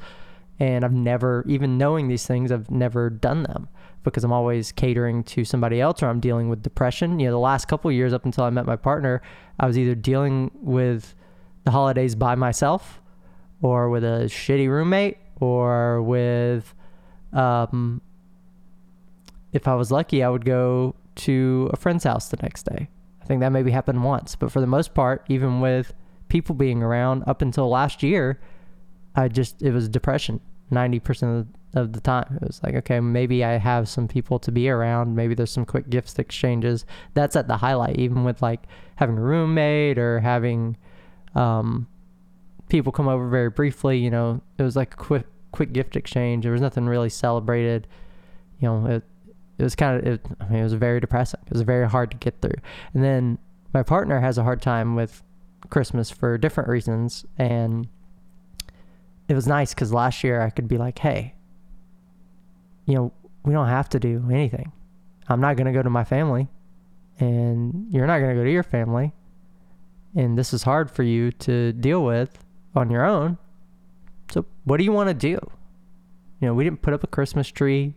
[0.60, 3.68] And I've never, even knowing these things, I've never done them
[4.04, 7.20] because I'm always catering to somebody else or I'm dealing with depression.
[7.20, 9.24] You know, the last couple years up until I met my partner,
[9.60, 11.16] I was either dealing with
[11.64, 13.02] the holidays by myself
[13.62, 16.76] or with a shitty roommate or with
[17.32, 18.02] um,
[19.54, 22.90] if I was lucky, I would go to a friend's house the next day.
[23.22, 25.94] I think that maybe happened once, but for the most part, even with
[26.28, 28.42] people being around up until last year,
[29.16, 32.40] I just it was depression 90% of the time.
[32.42, 35.66] It was like, okay, maybe I have some people to be around, maybe there's some
[35.66, 36.86] quick gifts exchanges.
[37.14, 38.64] That's at the highlight even with like
[38.96, 40.76] having a roommate or having
[41.36, 41.88] um
[42.70, 46.44] people come over very briefly, you know, it was like a quick quick gift exchange.
[46.44, 47.88] There was nothing really celebrated.
[48.60, 49.04] You know, it,
[49.58, 51.40] it was kind of it, I mean it was very depressing.
[51.46, 52.60] It was very hard to get through.
[52.94, 53.38] And then
[53.74, 55.22] my partner has a hard time with
[55.70, 57.88] Christmas for different reasons and
[59.28, 61.36] it was nice cuz last year I could be like, "Hey,
[62.86, 63.14] you know,
[63.44, 64.72] we don't have to do anything.
[65.28, 66.48] I'm not going to go to my family
[67.20, 69.14] and you're not going to go to your family.
[70.16, 72.44] And this is hard for you to deal with
[72.76, 73.38] on your own.
[74.32, 75.40] So what do you want to do?
[76.40, 77.96] You know, we didn't put up a Christmas tree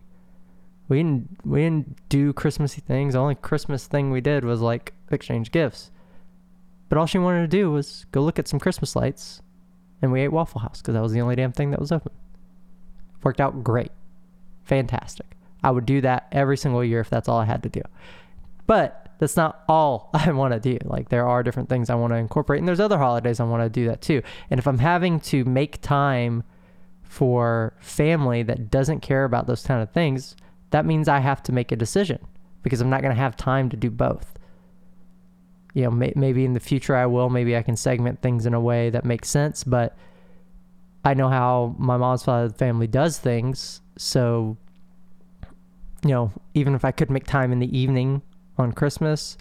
[0.89, 3.15] we didn't we didn't do Christmassy things.
[3.15, 5.91] The only Christmas thing we did was like exchange gifts.
[6.89, 9.43] But all she wanted to do was go look at some Christmas lights,
[10.01, 12.13] and we ate Waffle House because that was the only damn thing that was open.
[13.25, 13.91] Worked out great,
[14.63, 15.27] fantastic.
[15.65, 17.83] I would do that every single year if that's all I had to do.
[18.69, 20.79] But that's not all I want to do.
[20.85, 23.65] Like there are different things I want to incorporate, and there's other holidays I want
[23.65, 24.23] to do that too.
[24.51, 26.45] And if I'm having to make time
[27.03, 30.37] for family that doesn't care about those kind of things,
[30.71, 32.19] that means I have to make a decision
[32.63, 34.35] because I'm not going to have time to do both.
[35.75, 37.29] You know, may, maybe in the future I will.
[37.29, 39.97] Maybe I can segment things in a way that makes sense, but
[41.05, 43.81] I know how my mom's family does things.
[43.97, 44.57] So,
[46.03, 48.23] you know, even if I could make time in the evening
[48.59, 49.37] on Christmas,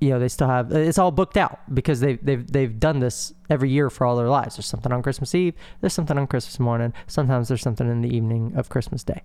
[0.00, 3.32] you know, they still have it's all booked out because they've they've they've done this
[3.48, 4.56] every year for all their lives.
[4.56, 8.14] There's something on Christmas Eve, there's something on Christmas morning, sometimes there's something in the
[8.14, 9.22] evening of Christmas Day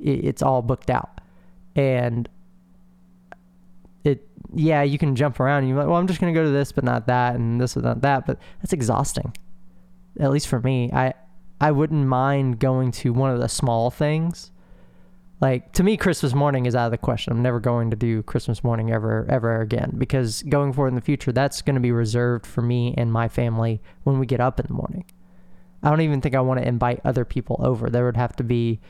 [0.00, 1.20] it's all booked out.
[1.74, 2.28] And
[4.04, 6.44] it, yeah, you can jump around and you're like, well, I'm just going to go
[6.44, 8.26] to this, but not that, and this, but not that.
[8.26, 9.34] But that's exhausting.
[10.18, 10.90] At least for me.
[10.92, 11.14] I,
[11.60, 14.50] I wouldn't mind going to one of the small things.
[15.40, 17.32] Like to me, Christmas morning is out of the question.
[17.32, 21.02] I'm never going to do Christmas morning ever, ever again because going forward in the
[21.02, 24.58] future, that's going to be reserved for me and my family when we get up
[24.58, 25.04] in the morning.
[25.82, 27.90] I don't even think I want to invite other people over.
[27.90, 28.80] There would have to be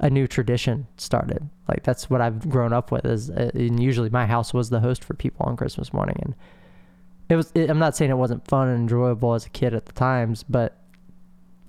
[0.00, 1.48] a new tradition started.
[1.68, 3.04] Like that's what I've grown up with.
[3.04, 6.34] Is uh, and usually my house was the host for people on Christmas morning, and
[7.28, 7.52] it was.
[7.54, 10.42] It, I'm not saying it wasn't fun and enjoyable as a kid at the times,
[10.42, 10.78] but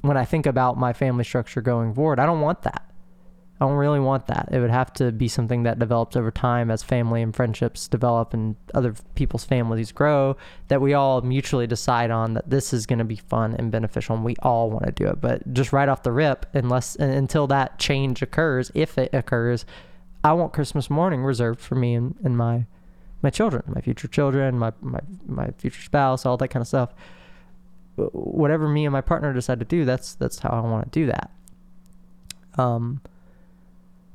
[0.02, 2.89] when I think about my family structure going forward, I don't want that.
[3.60, 4.50] I don't really want that.
[4.52, 8.34] It would have to be something that develops over time as family and friendships develop
[8.34, 10.38] and other people's families grow,
[10.70, 14.16] that we all mutually decide on that this is going to be fun and beneficial
[14.16, 15.20] and we all want to do it.
[15.20, 19.66] But just right off the rip, unless until that change occurs, if it occurs,
[20.24, 22.66] I want Christmas morning reserved for me and, and my
[23.22, 26.94] my children, my future children, my, my my future spouse, all that kind of stuff.
[27.98, 31.08] Whatever me and my partner decide to do, that's that's how I want to do
[31.08, 31.32] that.
[32.58, 33.02] Um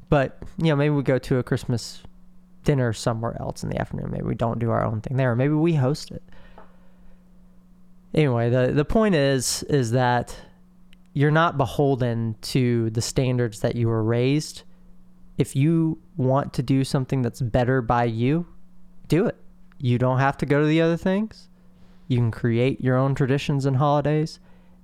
[0.08, 2.02] but, you know, maybe we go to a Christmas
[2.64, 4.10] dinner somewhere else in the afternoon.
[4.10, 5.34] Maybe we don't do our own thing there.
[5.34, 6.22] Maybe we host it.
[8.14, 10.36] Anyway, the, the point is is that
[11.12, 14.62] you're not beholden to the standards that you were raised
[15.36, 18.46] if you want to do something that's better by you,
[19.08, 19.36] do it.
[19.78, 21.48] You don't have to go to the other things.
[22.06, 24.38] You can create your own traditions and holidays.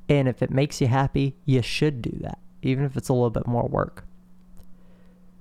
[0.09, 3.31] And if it makes you happy, you should do that, even if it's a little
[3.31, 4.05] bit more work.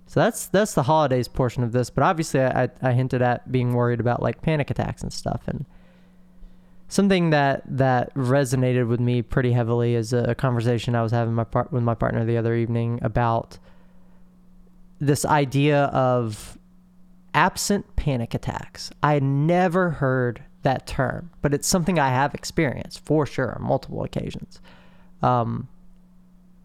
[0.10, 1.92] So that's that's the holidays portion of this.
[1.92, 5.44] But obviously, I, I hinted at being worried about like panic attacks and stuff.
[5.46, 5.68] And
[6.88, 11.44] something that that resonated with me pretty heavily is a, conversation I was having my
[11.44, 13.60] part with my partner the other evening about
[15.00, 16.58] this idea of
[17.36, 18.90] absent panic attacks.
[19.04, 23.62] I had never heard that term, but it's something I have experienced for sure on
[23.62, 24.60] multiple occasions.
[25.22, 25.68] Um,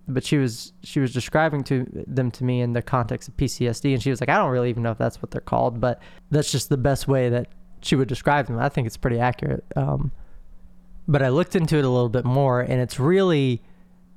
[0.07, 3.95] but she was she was describing to them to me in the context of PTSD,
[3.95, 6.01] and she was like, I don't really even know if that's what they're called, but
[6.31, 7.49] that's just the best way that
[7.81, 8.59] she would describe them.
[8.59, 9.65] I think it's pretty accurate.
[9.77, 10.13] Um,
[11.07, 13.63] but I looked into it a little bit more, and it's really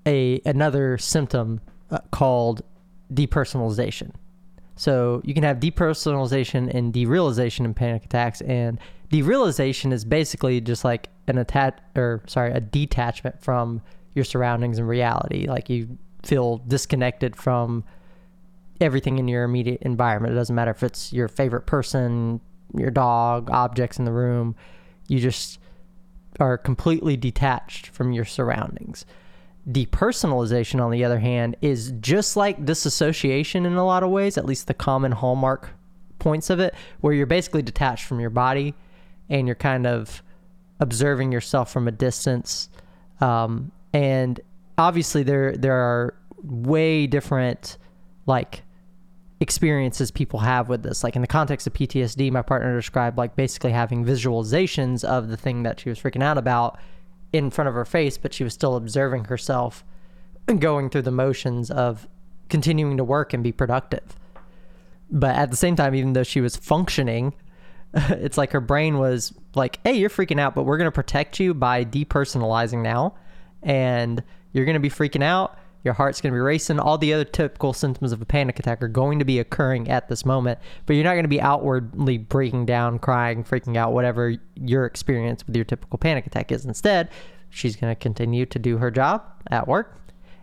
[0.06, 2.64] a another symptom uh, called
[3.14, 4.12] depersonalization.
[4.76, 8.80] So you can have depersonalization and derealization in panic attacks, and
[9.12, 13.82] derealization is basically just like an attach or sorry, a detachment from
[14.18, 15.48] your surroundings and reality.
[15.48, 17.86] Like you feel disconnected from
[18.82, 20.34] everything in your immediate environment.
[20.34, 22.42] It doesn't matter if it's your favorite person,
[22.76, 24.56] your dog, objects in the room.
[25.08, 25.60] You just
[26.40, 29.06] are completely detached from your surroundings.
[29.70, 34.46] Depersonalization, on the other hand, is just like disassociation in a lot of ways, at
[34.46, 35.72] least the common hallmark
[36.20, 38.74] points of it, where you're basically detached from your body
[39.30, 40.22] and you're kind of
[40.80, 42.70] observing yourself from a distance.
[43.20, 44.40] Um, and
[44.78, 47.80] obviously, there there are way different
[48.28, 48.62] like
[49.40, 51.04] experiences people have with this.
[51.04, 55.38] Like in the context of PTSD, my partner described like basically having visualizations of the
[55.38, 56.78] thing that she was freaking out about
[57.34, 59.84] in front of her face, but she was still observing herself
[60.48, 62.08] and going through the motions of
[62.50, 64.16] continuing to work and be productive.
[65.10, 67.34] But at the same time, even though she was functioning,
[67.94, 71.40] it's like her brain was like, hey, you're freaking out, but we're going to protect
[71.40, 73.16] you by depersonalizing now.
[73.68, 75.60] And you're going to be freaking out.
[75.84, 76.80] Your heart's going to be racing.
[76.80, 80.10] All the other typical symptoms of a panic attack are going to be occurring at
[80.10, 84.36] this moment, but you're not going to be outwardly breaking down, crying, freaking out, whatever
[84.56, 86.66] your experience with your typical panic attack is.
[86.66, 87.10] Instead,
[87.50, 90.02] she's going to continue to do her job at work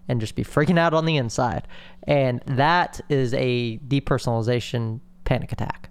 [0.09, 1.67] and just be freaking out on the inside.
[2.07, 5.91] And that is a depersonalization panic attack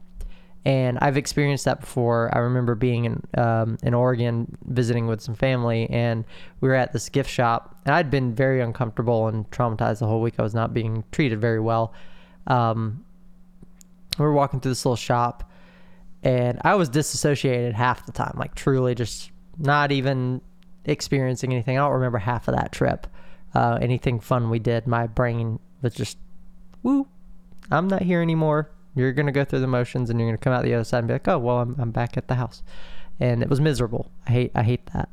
[0.66, 2.32] and I've experienced that before.
[2.34, 6.24] I remember being in um, in Oregon visiting with some family, and
[6.62, 10.22] we were at this gift shop, and I'd been very uncomfortable and traumatized the whole
[10.22, 10.36] week.
[10.40, 11.94] I was not being treated very well.
[12.48, 13.04] Um,
[14.18, 15.52] we were walking through this little shop,
[16.24, 20.40] and I was disassociated half the time, like truly just not even
[20.86, 21.78] experiencing anything.
[21.78, 23.08] I don't remember half of that trip.
[23.54, 26.18] Uh, anything fun we did, my brain was just,
[26.82, 27.08] woo,
[27.70, 30.44] I'm not here anymore you're going to go through the motions and you're going to
[30.44, 32.36] come out the other side and be like, oh, well, I'm, I'm back at the
[32.36, 32.62] house.
[33.20, 34.12] And it was miserable.
[34.28, 35.10] I hate, I hate that.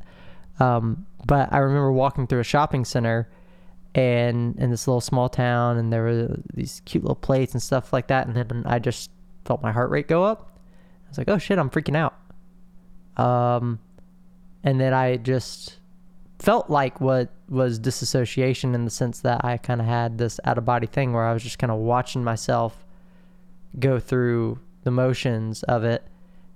[0.59, 3.29] Um, but I remember walking through a shopping center
[3.95, 7.93] and in this little small town and there were these cute little plates and stuff
[7.93, 8.27] like that.
[8.27, 9.11] And then I just
[9.45, 10.59] felt my heart rate go up.
[11.07, 12.15] I was like, oh shit, I'm freaking out.
[13.23, 13.81] Um,
[14.63, 15.79] and then I just
[16.39, 20.57] felt like what was disassociation in the sense that I kind of had this out
[20.57, 22.85] of body thing where I was just kind of watching myself
[23.79, 26.03] go through the motions of it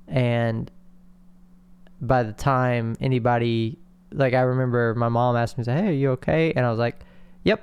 [0.08, 0.70] and
[2.00, 3.78] by the time anybody
[4.14, 7.00] like I remember my mom asked me, "Hey, are you okay?" And I was like,
[7.42, 7.60] "Yep."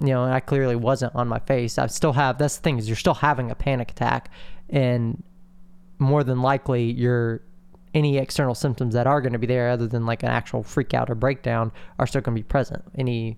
[0.00, 1.78] You know, I clearly wasn't on my face.
[1.78, 2.38] I still have.
[2.38, 4.30] That's the thing is, you're still having a panic attack,
[4.70, 5.22] and
[5.98, 7.42] more than likely, your
[7.94, 10.94] any external symptoms that are going to be there, other than like an actual freak
[10.94, 12.82] out or breakdown, are still going to be present.
[12.96, 13.36] Any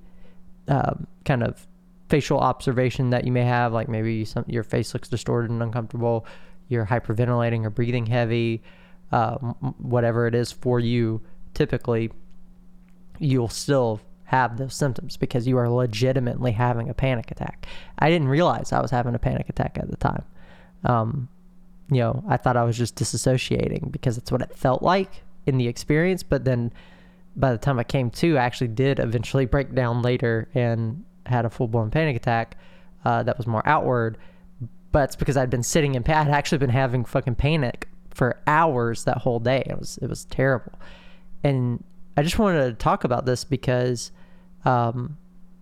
[0.68, 1.66] um, kind of
[2.08, 6.26] facial observation that you may have, like maybe some, your face looks distorted and uncomfortable,
[6.68, 8.62] you're hyperventilating or breathing heavy,
[9.12, 9.36] uh,
[9.78, 11.20] whatever it is for you,
[11.54, 12.10] typically
[13.18, 17.66] you'll still have those symptoms because you are legitimately having a panic attack.
[17.98, 20.24] I didn't realize I was having a panic attack at the time.
[20.84, 21.28] Um,
[21.90, 25.58] you know, I thought I was just disassociating because it's what it felt like in
[25.58, 26.22] the experience.
[26.22, 26.72] But then
[27.36, 31.44] by the time I came to, I actually did eventually break down later and had
[31.44, 32.56] a full blown panic attack
[33.04, 34.18] uh, that was more outward.
[34.92, 36.02] But it's because I'd been sitting in.
[36.06, 39.64] I'd actually been having fucking panic for hours that whole day.
[39.66, 40.72] It was it was terrible,
[41.42, 41.82] and
[42.16, 44.12] I just wanted to talk about this because
[44.64, 45.16] um,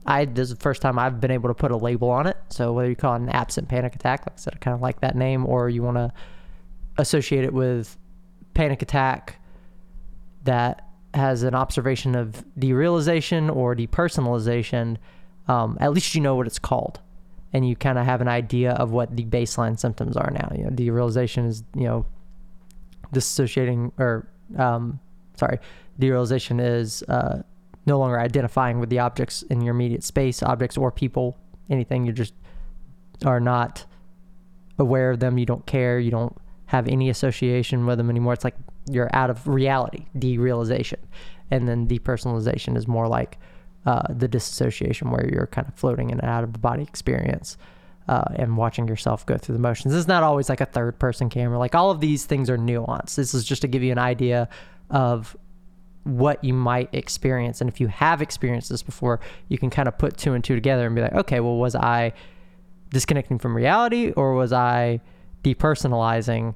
[0.07, 2.37] I this is the first time I've been able to put a label on it.
[2.51, 4.83] So whether you call it an absent panic attack, like I said, I kind of
[4.83, 6.13] like that name, or you want to
[6.99, 7.97] associate it with
[8.55, 9.39] panic attack
[10.45, 14.97] that has an observation of derealization or depersonalization
[15.49, 17.01] um, at least you know what it's called.
[17.53, 20.51] and you kind of have an idea of what the baseline symptoms are now.
[20.57, 22.07] You know, derealization is you know
[23.13, 24.27] dissociating or
[24.57, 24.99] um,
[25.37, 25.59] sorry,
[26.01, 27.43] derealization is uh,
[27.87, 31.37] no longer identifying with the objects in your immediate space, objects or people,
[31.69, 32.07] anything.
[32.07, 32.35] You just
[33.25, 33.85] are not
[34.79, 35.39] aware of them.
[35.39, 35.99] You don't care.
[35.99, 38.33] You don't have any association with them anymore.
[38.33, 38.57] It's like
[38.91, 41.01] you're out of reality, derealization.
[41.51, 43.39] And then depersonalization is more like
[43.87, 47.57] uh, the disassociation where you're kind of floating in and out of the body experience
[48.09, 49.93] uh, and watching yourself go through the motions.
[49.93, 51.59] This is not always like a third person camera.
[51.59, 53.15] Like all of these things are nuanced.
[53.15, 54.49] This is just to give you an idea
[54.91, 55.37] of
[56.05, 57.61] what you might experience.
[57.61, 60.55] And if you have experienced this before, you can kind of put two and two
[60.55, 62.13] together and be like, okay, well, was I
[62.91, 65.01] disconnecting from reality or was I
[65.45, 66.55] depersonalizing?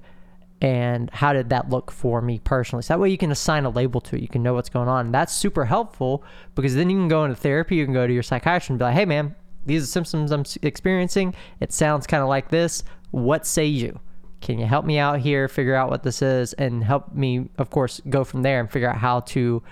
[0.60, 2.82] And how did that look for me personally?
[2.82, 4.22] So that way you can assign a label to it.
[4.22, 5.06] You can know what's going on.
[5.06, 7.76] And that's super helpful because then you can go into therapy.
[7.76, 9.34] You can go to your psychiatrist and be like, hey, man,
[9.66, 11.34] these are symptoms I'm experiencing.
[11.60, 12.84] It sounds kind of like this.
[13.10, 14.00] What say you?
[14.40, 17.70] Can you help me out here, figure out what this is, and help me, of
[17.70, 19.62] course, go from there and figure out how to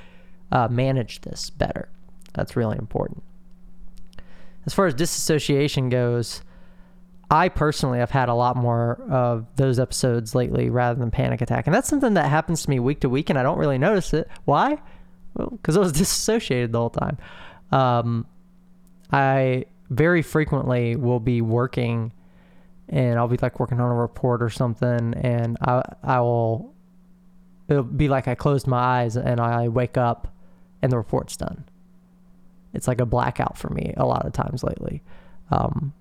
[0.52, 1.88] uh, manage this better?
[2.34, 3.22] That's really important.
[4.66, 6.42] As far as disassociation goes,
[7.34, 11.66] I personally have had a lot more of those episodes lately rather than panic attack.
[11.66, 14.14] And that's something that happens to me week to week and I don't really notice
[14.14, 14.28] it.
[14.44, 14.80] Why?
[15.34, 17.18] Well, because I was disassociated the whole time.
[17.72, 18.26] Um,
[19.10, 22.12] I very frequently will be working
[22.88, 26.72] and I'll be like working on a report or something and I I will
[27.66, 30.32] it'll be like I closed my eyes and I wake up
[30.82, 31.64] and the report's done.
[32.74, 35.02] It's like a blackout for me a lot of times lately.
[35.50, 35.94] Um,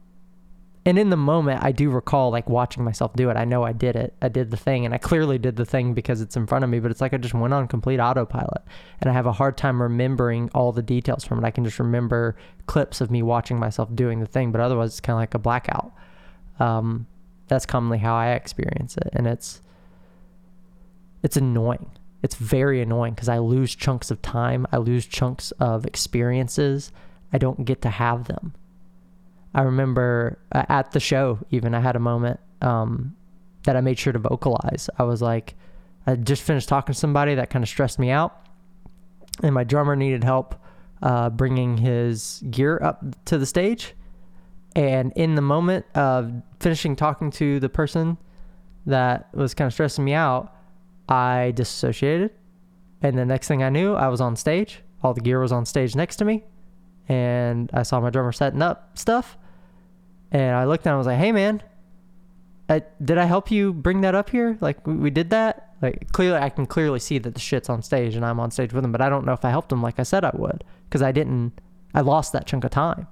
[0.86, 3.38] and in the moment, I do recall like watching myself do it.
[3.38, 4.14] I know I did it.
[4.22, 6.70] I did the thing, and I clearly did the thing because it's in front of
[6.70, 6.80] me.
[6.80, 8.64] But it's like I just went on complete autopilot,
[9.00, 11.48] and I have a hard time remembering all the details from it.
[11.48, 15.00] I can just remember clips of me watching myself doing the thing, but otherwise, it's
[15.00, 15.94] kind of like a blackout.
[16.60, 17.08] Um,
[17.48, 19.62] that's commonly how I experience it, and it's
[21.22, 21.92] it's annoying.
[22.22, 24.68] It's very annoying because I lose chunks of time.
[24.72, 26.92] I lose chunks of experiences.
[27.32, 28.54] I don't get to have them
[29.54, 33.16] I remember uh, at the show, even I had a moment um,
[33.64, 34.90] that I made sure to vocalize.
[34.98, 35.56] I was like,
[36.08, 38.48] I just finished talking to somebody that kind of stressed me out,
[39.42, 40.56] and my drummer needed help
[41.02, 43.94] uh, bringing his gear up to the stage.
[44.76, 48.18] And in the moment of finishing talking to the person
[48.86, 50.56] that was kind of stressing me out,
[51.08, 52.32] I disassociated.
[53.02, 54.82] And the next thing I knew, I was on stage.
[55.04, 56.44] All the gear was on stage next to me.
[57.08, 59.38] And I saw my drummer setting up stuff.
[60.34, 61.62] And I looked and I was like, hey, man,
[62.68, 64.58] I, did I help you bring that up here?
[64.60, 65.76] Like, we, we did that?
[65.82, 68.74] Like, clearly, I can clearly see that the shit's on stage and I'm on stage
[68.74, 70.64] with him, but I don't know if I helped him like I said I would
[70.90, 71.62] because I didn't,
[71.94, 73.08] I lost that chunk of time.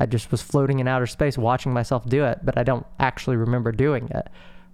[0.00, 3.36] I just was floating in outer space watching myself do it, but I don't actually
[3.36, 4.28] remember doing it.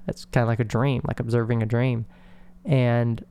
[0.09, 2.07] It's kind of like a dream, like observing a dream.
[2.65, 3.25] And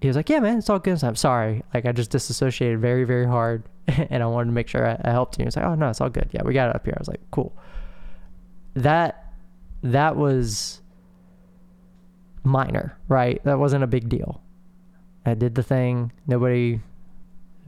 [0.00, 1.62] he was like, "Yeah, man, it's all good." So I'm sorry.
[1.72, 5.10] Like I just disassociated very, very hard, and I wanted to make sure I, I
[5.10, 5.42] helped you.
[5.42, 6.28] He was like, "Oh no, it's all good.
[6.32, 7.56] Yeah, we got it up here." I was like, "Cool."
[8.74, 9.32] That
[9.82, 10.80] that was
[12.44, 13.42] minor, right?
[13.44, 14.40] That wasn't a big deal.
[15.26, 16.12] I did the thing.
[16.26, 16.80] Nobody,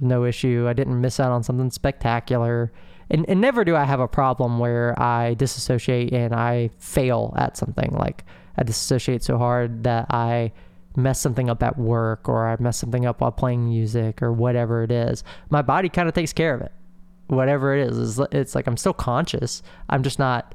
[0.00, 0.66] no issue.
[0.68, 2.72] I didn't miss out on something spectacular.
[3.10, 7.56] And, and never do I have a problem where I disassociate and I fail at
[7.56, 7.90] something.
[7.92, 8.24] Like
[8.56, 10.52] I disassociate so hard that I
[10.98, 14.82] mess something up at work or I mess something up while playing music or whatever
[14.82, 16.72] it is, my body kind of takes care of it.
[17.28, 19.62] Whatever it is, it's like I'm still conscious.
[19.88, 20.54] I'm just not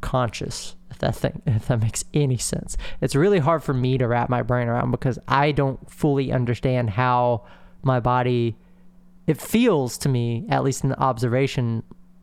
[0.00, 0.74] conscious.
[0.90, 4.30] If that thing, if that makes any sense, it's really hard for me to wrap
[4.30, 7.44] my brain around because I don't fully understand how
[7.82, 8.56] my body.
[9.26, 11.82] It feels to me, at least in the observation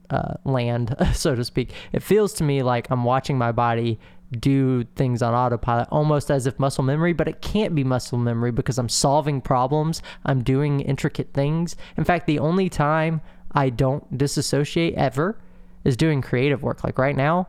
[0.10, 4.00] uh, land, so to speak, it feels to me like I'm watching my body
[4.32, 8.52] do things on autopilot almost as if muscle memory, but it can't be muscle memory
[8.52, 11.76] because I'm solving problems, I'm doing intricate things.
[11.98, 15.40] In fact, the only time I don't disassociate ever
[15.84, 16.84] is doing creative work.
[16.84, 17.48] Like right now,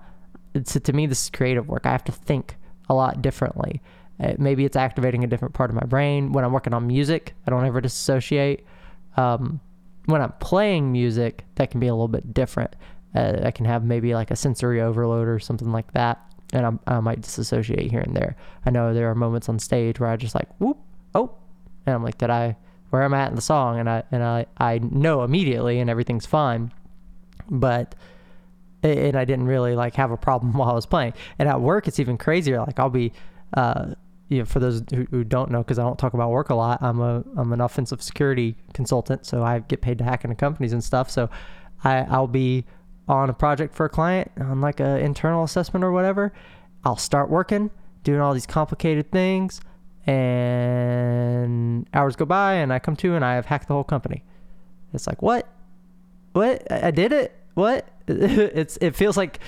[0.65, 1.87] to me, this is creative work.
[1.87, 2.57] I have to think
[2.89, 3.83] a lot differently.
[4.19, 6.33] Uh, maybe it's activating a different part of my brain.
[6.33, 8.65] When I'm working on music, I don't ever disassociate.
[9.17, 9.61] Um,
[10.07, 12.77] when I'm playing music, that can be a little bit different.
[13.15, 16.81] Uh, I can have maybe like a sensory overload or something like that and I'm,
[16.87, 18.37] i might disassociate here and there.
[18.65, 20.79] I know there are moments on stage where I just like whoop
[21.17, 21.35] oh,
[21.87, 22.57] and I'm like, did I
[22.91, 25.91] where am I'm at in the song, and I and I I know immediately, and
[25.91, 26.73] everything's fine,
[27.51, 27.95] but
[28.83, 31.15] and I didn't really like have a problem while I was playing.
[31.39, 32.61] And at work, it's even crazier.
[32.61, 33.13] Like I'll be.
[33.55, 33.95] Uh,
[34.29, 36.55] you know, for those who, who don't know, because I don't talk about work a
[36.57, 40.35] lot, I'm a I'm an offensive security consultant, so I get paid to hack into
[40.35, 41.09] companies and stuff.
[41.09, 41.31] So
[41.85, 42.65] I I'll be
[43.09, 46.33] on a project for a client on like an internal assessment or whatever,
[46.85, 47.71] I'll start working,
[48.03, 49.61] doing all these complicated things,
[50.07, 54.25] and hours go by, and I come to and I have hacked the whole company.
[54.93, 55.49] It's like what?
[56.33, 56.71] What?
[56.71, 57.35] I did it?
[57.55, 57.89] What?
[58.09, 59.41] it's it feels like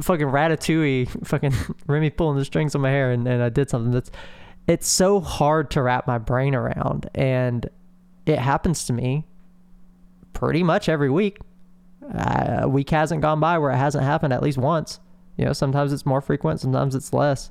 [0.00, 1.54] fucking ratatouille, fucking
[1.86, 4.10] Remy pulling the strings on my hair, and, and I did something that's
[4.66, 7.68] it's so hard to wrap my brain around, and
[8.26, 9.26] it happens to me
[10.32, 11.38] pretty much every week.
[12.02, 15.00] Uh, a week hasn't gone by where it hasn't happened at least once.
[15.36, 17.50] You know, sometimes it's more frequent, sometimes it's less.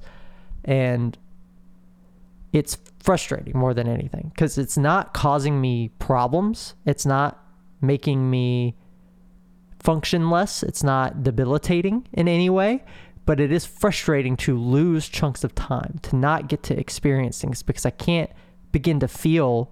[0.65, 1.17] And
[2.51, 6.73] it's frustrating more than anything because it's not causing me problems.
[6.85, 7.43] It's not
[7.81, 8.75] making me
[9.79, 10.63] function less.
[10.63, 12.83] It's not debilitating in any way,
[13.25, 17.63] but it is frustrating to lose chunks of time, to not get to experience things
[17.63, 18.29] because I can't
[18.71, 19.71] begin to feel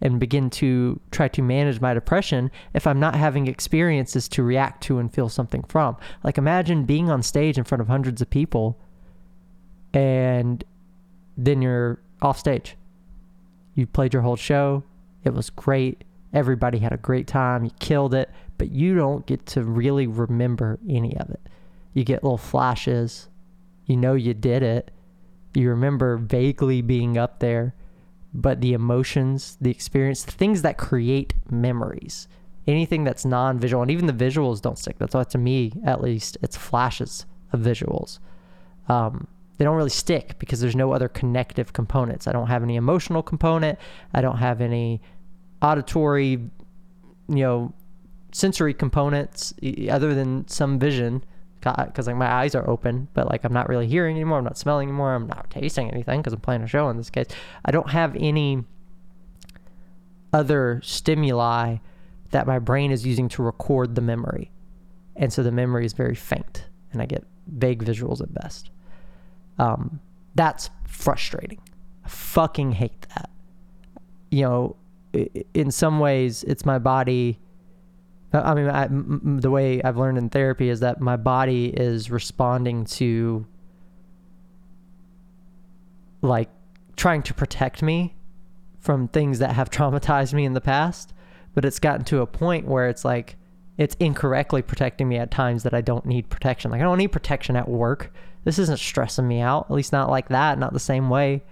[0.00, 4.82] and begin to try to manage my depression if I'm not having experiences to react
[4.84, 5.96] to and feel something from.
[6.22, 8.78] Like imagine being on stage in front of hundreds of people
[9.92, 10.62] and
[11.36, 12.76] then you're off stage.
[13.74, 14.82] You played your whole show.
[15.24, 16.04] It was great.
[16.32, 17.64] Everybody had a great time.
[17.64, 21.40] You killed it, but you don't get to really remember any of it.
[21.94, 23.28] You get little flashes.
[23.86, 24.90] You know you did it.
[25.54, 27.74] You remember vaguely being up there
[28.34, 32.28] but the emotions, the experience, the things that create memories,
[32.66, 34.98] anything that's non-visual, and even the visuals don't stick.
[34.98, 38.18] That's why, to me, at least, it's flashes of visuals.
[38.88, 39.26] Um,
[39.56, 42.26] they don't really stick because there's no other connective components.
[42.28, 43.78] I don't have any emotional component.
[44.14, 45.00] I don't have any
[45.60, 46.50] auditory, you
[47.28, 47.72] know,
[48.30, 49.54] sensory components
[49.90, 51.24] other than some vision
[51.60, 54.38] because like my eyes are open, but like I'm not really hearing anymore.
[54.38, 55.14] I'm not smelling anymore.
[55.14, 57.26] I'm not tasting anything because I'm playing a show in this case.
[57.64, 58.64] I don't have any
[60.32, 61.78] other stimuli
[62.30, 64.50] that my brain is using to record the memory.
[65.16, 68.70] And so the memory is very faint and I get vague visuals at best.
[69.58, 70.00] Um,
[70.34, 71.60] that's frustrating.
[72.04, 73.30] I fucking hate that.
[74.30, 74.76] You know,
[75.54, 77.40] in some ways, it's my body
[78.32, 81.66] Uh, I mean, I, m- the way I've learned in therapy is that my body
[81.66, 83.46] is responding to
[86.20, 86.50] like
[86.96, 88.16] trying to protect me
[88.78, 91.12] from things that have traumatized me in the past,
[91.54, 93.36] but it's gotten to a point where it's like
[93.78, 96.70] it's incorrectly protecting me at times that I don't need protection.
[96.70, 98.12] Like I don't need protection at work.
[98.44, 101.42] This isn't stressing me out, at least not like that, not the same way.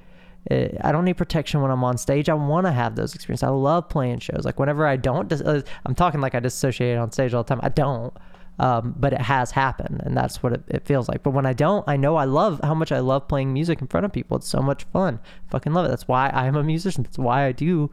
[0.51, 2.29] I don't need protection when I'm on stage.
[2.29, 3.43] I want to have those experiences.
[3.43, 4.45] I love playing shows.
[4.45, 7.61] Like whenever I don't, uh, I'm talking like I dissociate on stage all the time.
[7.65, 8.17] I don't,
[8.61, 11.25] um, but it has happened, and that's what it, it, feels like.
[11.25, 13.89] But when I don't, I know I love how much I love playing music in
[13.89, 14.37] front of people.
[14.37, 15.19] It's so much fun.
[15.51, 15.89] Fucking love it.
[15.89, 17.03] That's why I am a musician.
[17.03, 17.91] That's why I do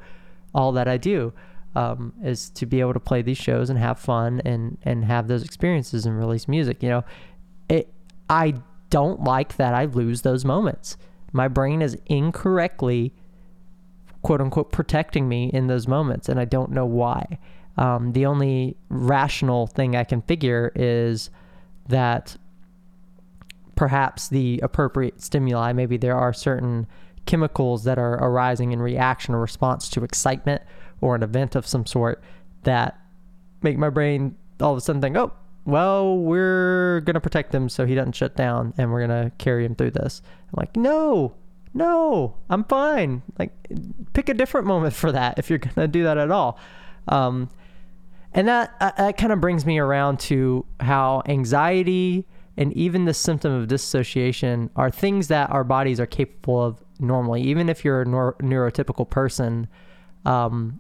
[0.54, 1.34] all that I do.
[1.76, 5.28] Um, is to be able to play these shows and have fun and and have
[5.28, 6.84] those experiences and release music.
[6.84, 7.04] You know,
[7.68, 7.92] it.
[8.30, 8.54] I
[8.92, 10.98] don't like that I lose those moments
[11.34, 13.14] my brain is incorrectly
[14.22, 17.38] quote unquote protecting me in those moments and i don't know why.
[17.76, 21.30] Um, the only rational thing i can figure is
[21.90, 22.38] that
[23.76, 26.88] perhaps the appropriate stimuli maybe there are certain
[27.26, 30.62] chemicals that are arising in reaction or response to excitement
[31.02, 32.24] or an event of some sort
[32.64, 33.00] that
[33.62, 35.34] make my brain all of a sudden think oh
[35.66, 39.32] well, we're going to protect him so he doesn't shut down and we're going to
[39.38, 40.22] carry him through this.
[40.48, 41.36] I'm like, no,
[41.74, 43.22] no, I'm fine.
[43.40, 43.52] Like,
[44.14, 46.60] pick a different moment for that if you're going to do that at all.
[47.08, 47.50] Um,
[48.34, 52.26] and that, uh, that kind of brings me around to how anxiety
[52.58, 57.42] and even the symptom of dissociation are things that our bodies are capable of normally.
[57.42, 59.68] Even if you're a neur- neurotypical person,
[60.26, 60.80] um,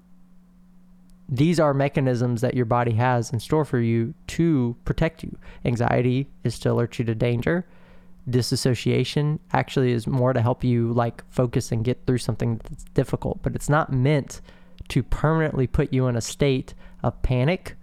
[1.33, 5.35] these are mechanisms that your body has in store for you to protect you.
[5.65, 7.65] Anxiety is to alert you to danger.
[8.29, 13.39] Disassociation actually is more to help you like focus and get through something that's difficult,
[13.41, 14.41] but it's not meant
[14.89, 17.77] to permanently put you in a state of panic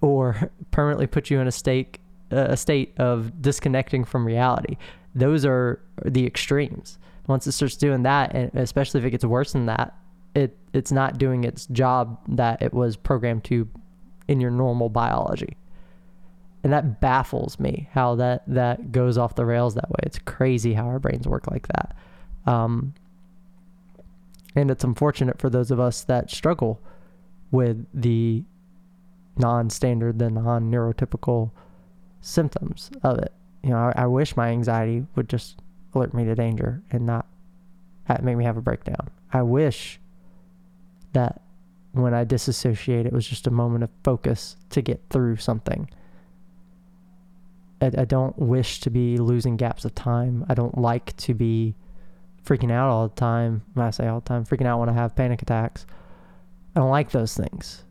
[0.00, 1.98] or permanently put you in a state
[2.32, 4.76] a state of disconnecting from reality.
[5.14, 6.98] Those are the extremes.
[7.28, 9.96] Once it starts doing that, and especially if it gets worse than that,
[10.72, 13.68] it's not doing its job that it was programmed to
[14.28, 15.56] in your normal biology.
[16.62, 20.00] And that baffles me how that that goes off the rails that way.
[20.02, 21.96] It's crazy how our brains work like that.
[22.46, 22.94] Um,
[24.54, 26.80] and it's unfortunate for those of us that struggle
[27.50, 28.44] with the
[29.36, 31.50] non-standard, the non-neurotypical
[32.20, 33.32] symptoms of it.
[33.62, 35.60] You know, I, I wish my anxiety would just
[35.94, 37.26] alert me to danger and not
[38.22, 39.08] make me have a breakdown.
[39.32, 40.00] I wish
[41.12, 41.40] that
[41.92, 45.90] when I disassociate, it was just a moment of focus to get through something.
[47.80, 50.44] I, I don't wish to be losing gaps of time.
[50.48, 51.74] I don't like to be
[52.44, 53.62] freaking out all the time.
[53.74, 55.86] When I say all the time, freaking out when I have panic attacks.
[56.74, 57.84] I don't like those things.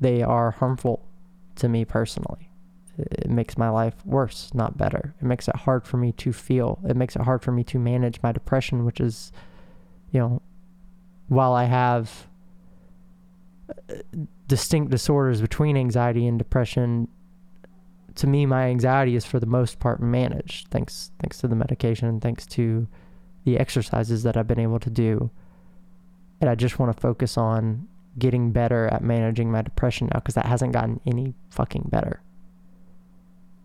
[0.00, 1.06] They are harmful
[1.56, 2.50] to me personally.
[2.98, 5.14] It makes my life worse, not better.
[5.20, 6.80] It makes it hard for me to feel.
[6.86, 9.32] It makes it hard for me to manage my depression, which is,
[10.10, 10.42] you know,
[11.28, 12.27] while I have
[14.46, 17.08] distinct disorders between anxiety and depression,
[18.14, 22.08] to me, my anxiety is for the most part managed, thanks thanks to the medication
[22.08, 22.88] and thanks to
[23.44, 25.30] the exercises that I've been able to do.
[26.40, 27.88] And I just want to focus on
[28.18, 32.20] getting better at managing my depression now because that hasn't gotten any fucking better.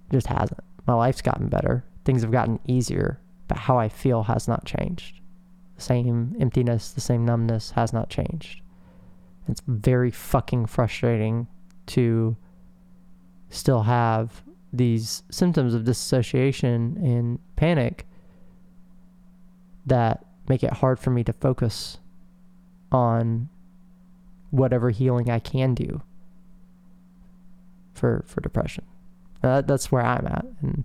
[0.09, 0.59] It just hasn't.
[0.85, 1.83] My life's gotten better.
[2.05, 5.21] Things have gotten easier, but how I feel has not changed.
[5.77, 8.61] The same emptiness, the same numbness has not changed.
[9.47, 11.47] It's very fucking frustrating
[11.87, 12.37] to
[13.49, 18.07] still have these symptoms of dissociation and panic
[19.85, 21.97] that make it hard for me to focus
[22.91, 23.49] on
[24.49, 26.01] whatever healing I can do
[27.93, 28.85] for for depression.
[29.43, 30.83] Uh, that's where I'm at, and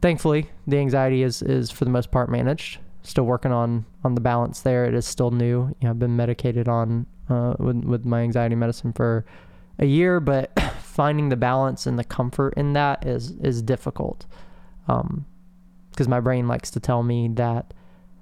[0.00, 2.78] thankfully, the anxiety is is for the most part managed.
[3.02, 4.86] Still working on on the balance there.
[4.86, 5.74] It is still new.
[5.80, 9.24] You know, I've been medicated on uh, with with my anxiety medicine for
[9.78, 14.26] a year, but finding the balance and the comfort in that is is difficult.
[14.88, 15.26] Um,
[15.90, 17.72] because my brain likes to tell me that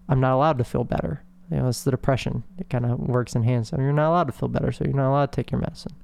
[0.09, 1.24] I'm not allowed to feel better.
[1.50, 2.44] You know, it's the depression.
[2.59, 3.66] It kind of works in hand.
[3.66, 4.72] So you're not allowed to feel better.
[4.72, 5.94] So you're not allowed to take your medicine.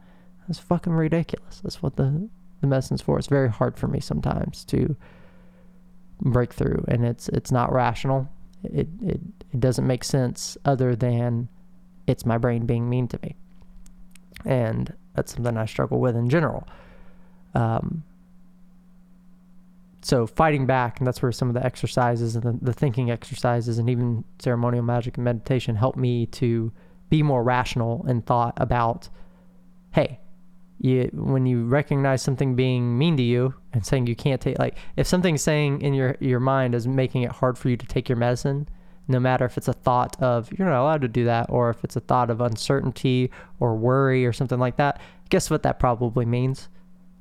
[0.47, 1.61] That's fucking ridiculous.
[1.61, 2.29] That's what the
[2.61, 3.19] the medicine's for.
[3.19, 4.97] It's very hard for me sometimes to
[6.21, 8.29] break through, and it's it's not rational.
[8.65, 9.21] It it
[9.53, 11.49] it doesn't make sense other than
[12.09, 13.37] it's my brain being mean to me,
[14.45, 16.67] and that's something I struggle with in general.
[17.55, 18.05] Um,
[20.01, 23.79] so fighting back, and that's where some of the exercises and the, the thinking exercises
[23.79, 26.73] and even ceremonial magic and meditation help me to
[27.11, 29.09] be more rational and thought about,
[29.93, 30.21] hey,
[30.81, 34.77] you when you recognize something being mean to you and saying you can't take like
[34.97, 38.09] if something's saying in your your mind is making it hard for you to take
[38.09, 38.69] your medicine
[39.09, 41.83] no matter if it's a thought of you're not allowed to do that or if
[41.83, 45.01] it's a thought of uncertainty or worry or something like that
[45.31, 46.69] guess what that probably means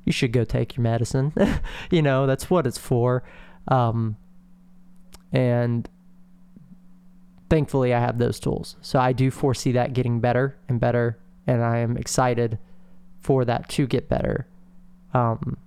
[0.08, 1.34] you should go take your medicine.
[1.90, 3.22] you know, that's what it's for.
[3.68, 4.16] Um,
[5.30, 5.86] and
[7.50, 8.76] thankfully, I have those tools.
[8.80, 11.18] So I do foresee that getting better and better.
[11.46, 12.58] And I am excited
[13.20, 14.46] for that to get better.
[15.12, 15.58] Um,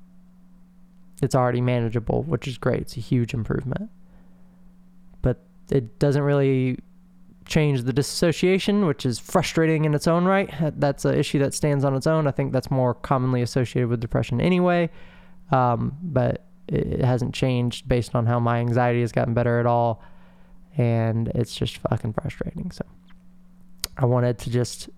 [1.21, 2.81] it's already manageable, which is great.
[2.81, 3.91] It's a huge improvement.
[5.71, 6.77] It doesn't really
[7.45, 10.53] change the dissociation, which is frustrating in its own right.
[10.79, 12.27] That's an issue that stands on its own.
[12.27, 14.89] I think that's more commonly associated with depression anyway.
[15.51, 20.03] Um, but it hasn't changed based on how my anxiety has gotten better at all.
[20.77, 22.71] And it's just fucking frustrating.
[22.71, 22.85] So
[23.97, 24.89] I wanted to just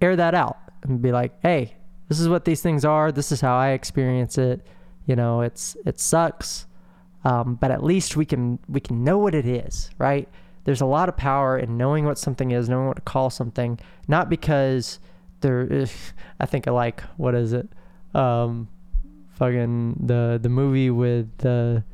[0.00, 1.74] air that out and be like, hey,
[2.08, 3.12] this is what these things are.
[3.12, 4.66] This is how I experience it.
[5.06, 6.66] You know, it's it sucks.
[7.24, 10.28] Um, but at least we can we can know what it is, right?
[10.68, 13.80] there's a lot of power in knowing what something is, knowing what to call something,
[14.06, 14.98] not because
[15.40, 15.66] there
[16.40, 17.66] I think I like, what is it?
[18.14, 18.68] Um,
[19.30, 21.84] fucking the, the movie with the,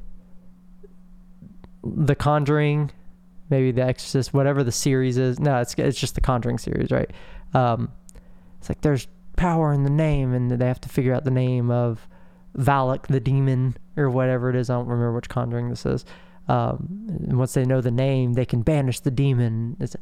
[1.85, 2.91] the Conjuring,
[3.49, 5.39] maybe The Exorcist, whatever the series is.
[5.39, 7.13] No, it's, it's just the Conjuring series, right?
[7.53, 7.93] Um,
[8.59, 9.07] it's like there's
[9.37, 12.09] power in the name and they have to figure out the name of
[12.59, 14.71] Valak the demon or whatever it is.
[14.71, 16.05] I don't remember which Conjuring this is
[16.47, 19.77] um, and once they know the name, they can banish the demon.
[19.81, 19.97] It's,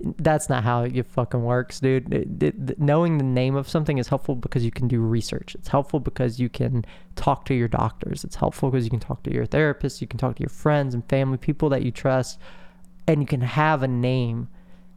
[0.00, 2.12] that's not how it fucking works, dude.
[2.12, 5.56] It, it, knowing the name of something is helpful because you can do research.
[5.56, 6.84] It's helpful because you can
[7.16, 8.22] talk to your doctors.
[8.22, 10.00] It's helpful because you can talk to your therapist.
[10.00, 12.38] You can talk to your friends and family, people that you trust,
[13.08, 14.48] and you can have a name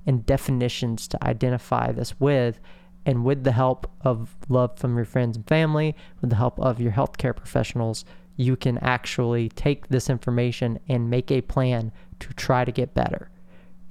[0.05, 2.59] and definitions to identify this with.
[3.03, 6.79] And with the help of love from your friends and family, with the help of
[6.79, 8.05] your healthcare professionals,
[8.37, 13.29] you can actually take this information and make a plan to try to get better.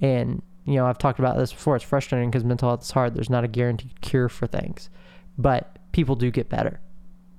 [0.00, 1.76] And, you know, I've talked about this before.
[1.76, 3.14] It's frustrating because mental health is hard.
[3.14, 4.90] There's not a guaranteed cure for things,
[5.36, 6.80] but people do get better.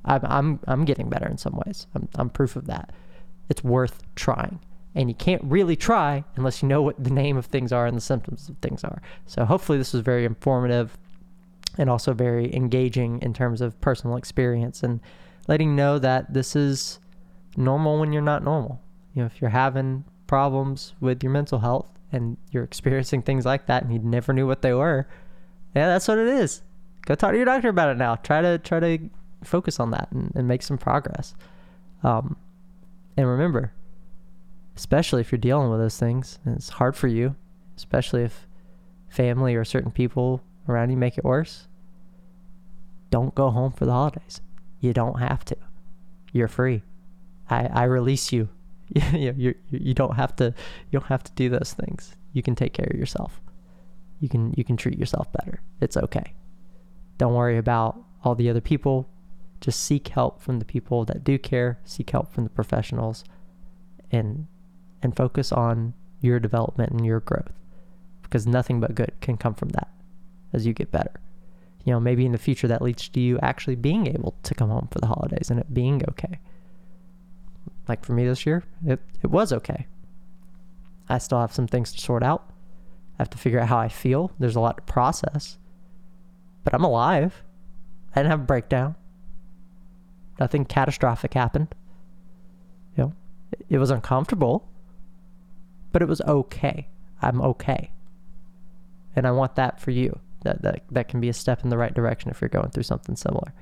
[0.06, 1.88] I'm, I'm, I'm getting better in some ways.
[1.96, 2.92] I'm, I'm proof of that.
[3.50, 4.60] It's worth trying.
[4.94, 7.96] And you can't really try unless you know what the name of things are and
[7.96, 9.02] the symptoms of things are.
[9.26, 10.98] So hopefully this was very informative
[11.78, 15.00] and also very engaging in terms of personal experience and
[15.52, 17.00] letting know that this is
[17.58, 18.80] normal when you're not normal.
[19.14, 23.66] You know, if you're having problems with your mental health and you're experiencing things like
[23.66, 25.08] that and you never knew what they were,
[25.76, 26.62] yeah, that's what it is.
[27.06, 28.16] Go talk to your doctor about it now.
[28.16, 29.10] Try to try to
[29.44, 31.36] focus on that and, and make some progress.
[32.02, 32.38] Um,
[33.18, 33.74] And remember,
[34.78, 37.36] especially if you're dealing with those things, and it's hard for you,
[37.76, 38.48] especially if
[39.10, 41.68] family or certain people around you make it worse,
[43.10, 44.40] don't go home for the holidays.
[44.82, 45.56] You don't have to.
[46.34, 46.84] You're free.
[47.50, 48.50] I, I release you.
[49.14, 50.54] you, you, you don't have to
[50.90, 52.16] you don't have to do those things.
[52.34, 53.40] You can take care of yourself.
[54.20, 55.62] You can you can treat yourself better.
[55.80, 56.34] It's okay.
[57.18, 59.08] Don't worry about all the other people.
[59.62, 61.80] Just seek help from the people that do care.
[61.86, 63.24] Seek help from the professionals,
[64.12, 64.48] and
[65.02, 67.54] and focus on your development and your growth,
[68.24, 69.90] because nothing but good can come from that
[70.52, 71.20] as you get better.
[71.84, 74.70] You know, maybe in the future that leads to you actually being able to come
[74.70, 76.40] home for the holidays and it being okay.
[77.88, 79.88] Like for me this year, it, it was okay.
[81.10, 82.50] I still have some things to sort out.
[83.18, 84.32] I have to figure out how I feel.
[84.40, 85.58] There's a lot to process.
[86.64, 87.44] But I'm alive.
[88.16, 88.96] I didn't have a breakdown.
[90.40, 91.74] Nothing catastrophic happened.
[92.96, 93.14] You know,
[93.70, 94.68] it was uncomfortable,
[95.92, 96.88] but it was okay.
[97.22, 97.92] I'm okay.
[99.16, 100.20] And I want that for you.
[100.44, 102.84] That, that that can be a step in the right direction if you're going through
[102.84, 103.54] something similar.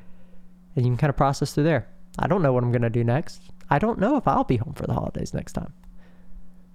[0.75, 1.87] And you can kind of process through there.
[2.17, 3.41] I don't know what I'm going to do next.
[3.69, 5.73] I don't know if I'll be home for the holidays next time.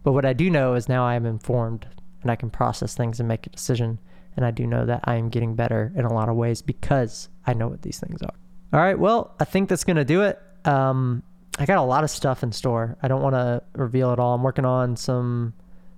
[0.03, 1.87] But what I do know is now I am informed
[2.23, 3.99] and I can process things and make a decision.
[4.37, 7.29] And I do know that I am getting better in a lot of ways because
[7.47, 8.35] I know what these things are.
[8.73, 8.99] All right.
[8.99, 10.39] Well, I think that's going to do it.
[10.65, 11.23] Um,
[11.59, 12.97] I got a lot of stuff in store.
[13.03, 14.35] I don't want to reveal it all.
[14.35, 15.55] I'm working on some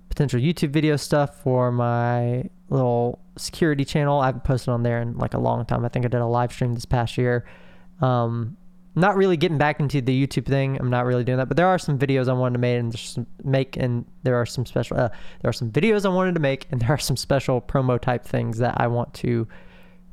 [0.09, 4.19] potential YouTube video stuff for my little security channel.
[4.19, 5.85] I haven't posted on there in like a long time.
[5.85, 7.45] I think I did a live stream this past year.
[8.01, 8.57] Um,
[8.95, 10.75] not really getting back into the YouTube thing.
[10.79, 12.97] I'm not really doing that, but there are some videos I wanted to make and
[12.97, 14.97] some, make, and there are some special.
[14.97, 15.09] Uh,
[15.41, 18.25] there are some videos I wanted to make, and there are some special promo type
[18.25, 19.47] things that I want to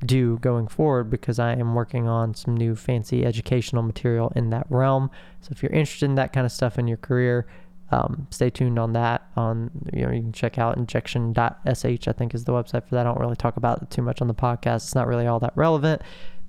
[0.05, 4.67] do going forward because I am working on some new fancy educational material in that
[4.69, 5.11] realm.
[5.41, 7.47] So if you're interested in that kind of stuff in your career,
[7.91, 9.29] um, stay tuned on that.
[9.37, 11.39] On you know you can check out injection.sh.
[11.39, 13.01] I think is the website for that.
[13.01, 14.77] I don't really talk about it too much on the podcast.
[14.77, 16.03] It's not really all that relevant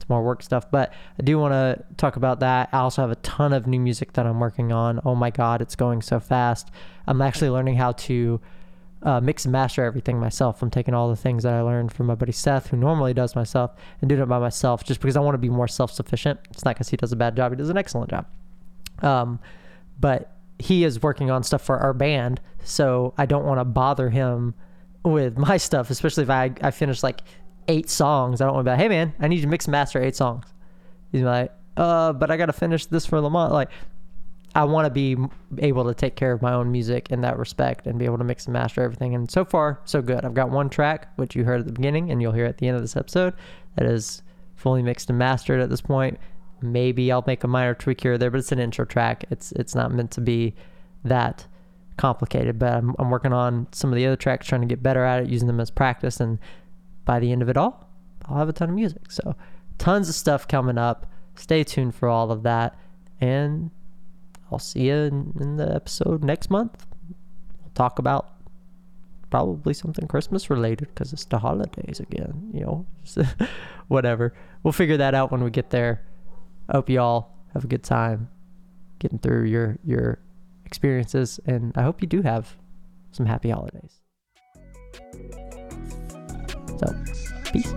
[0.05, 0.69] it's more work stuff.
[0.69, 2.69] But I do want to talk about that.
[2.71, 4.99] I also have a ton of new music that I'm working on.
[5.05, 6.69] Oh my God, it's going so fast.
[7.07, 8.39] I'm actually learning how to
[9.03, 10.61] uh, mix and master everything myself.
[10.61, 13.35] I'm taking all the things that I learned from my buddy Seth, who normally does
[13.35, 13.71] myself,
[14.01, 16.39] and doing it by myself just because I want to be more self sufficient.
[16.51, 18.25] It's not because he does a bad job, he does an excellent job.
[19.01, 19.39] Um,
[19.99, 24.09] but he is working on stuff for our band, so I don't want to bother
[24.09, 24.55] him
[25.03, 27.21] with my stuff, especially if I, I finish like
[27.67, 28.41] eight songs.
[28.41, 30.15] I don't want to be like, hey man, I need you to mix master eight
[30.15, 30.45] songs.
[31.11, 33.51] He's like, uh, but I got to finish this for Lamont.
[33.51, 33.69] Like,
[34.53, 35.17] I want to be
[35.57, 38.23] able to take care of my own music in that respect and be able to
[38.23, 39.13] mix and master everything.
[39.13, 40.23] And so far, so good.
[40.23, 42.67] I've got one track, which you heard at the beginning, and you'll hear at the
[42.69, 43.33] end of this episode,
[43.75, 44.23] that is
[44.55, 46.17] fully mixed and mastered at this point.
[46.61, 49.25] Maybe I'll make a minor tweak here or there, but it's an intro track.
[49.29, 50.55] It's it's not meant to be
[51.03, 51.47] that
[51.97, 52.59] complicated.
[52.59, 55.23] But I'm, I'm working on some of the other tracks, trying to get better at
[55.23, 56.39] it, using them as practice, and
[57.05, 57.89] by the end of it all,
[58.25, 59.11] I'll have a ton of music.
[59.11, 59.35] So,
[59.77, 61.05] tons of stuff coming up.
[61.35, 62.77] Stay tuned for all of that.
[63.21, 63.71] And
[64.51, 66.85] I'll see you in, in the episode next month.
[67.61, 68.31] We'll talk about
[69.29, 72.85] probably something Christmas related because it's the holidays again, you know,
[73.87, 74.33] whatever.
[74.63, 76.01] We'll figure that out when we get there.
[76.71, 78.29] Hope you all have a good time
[78.99, 80.19] getting through your your
[80.65, 82.55] experiences and I hope you do have
[83.11, 84.01] some happy holidays.
[86.77, 87.03] So,
[87.51, 87.73] peace.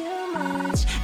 [0.00, 0.99] Too much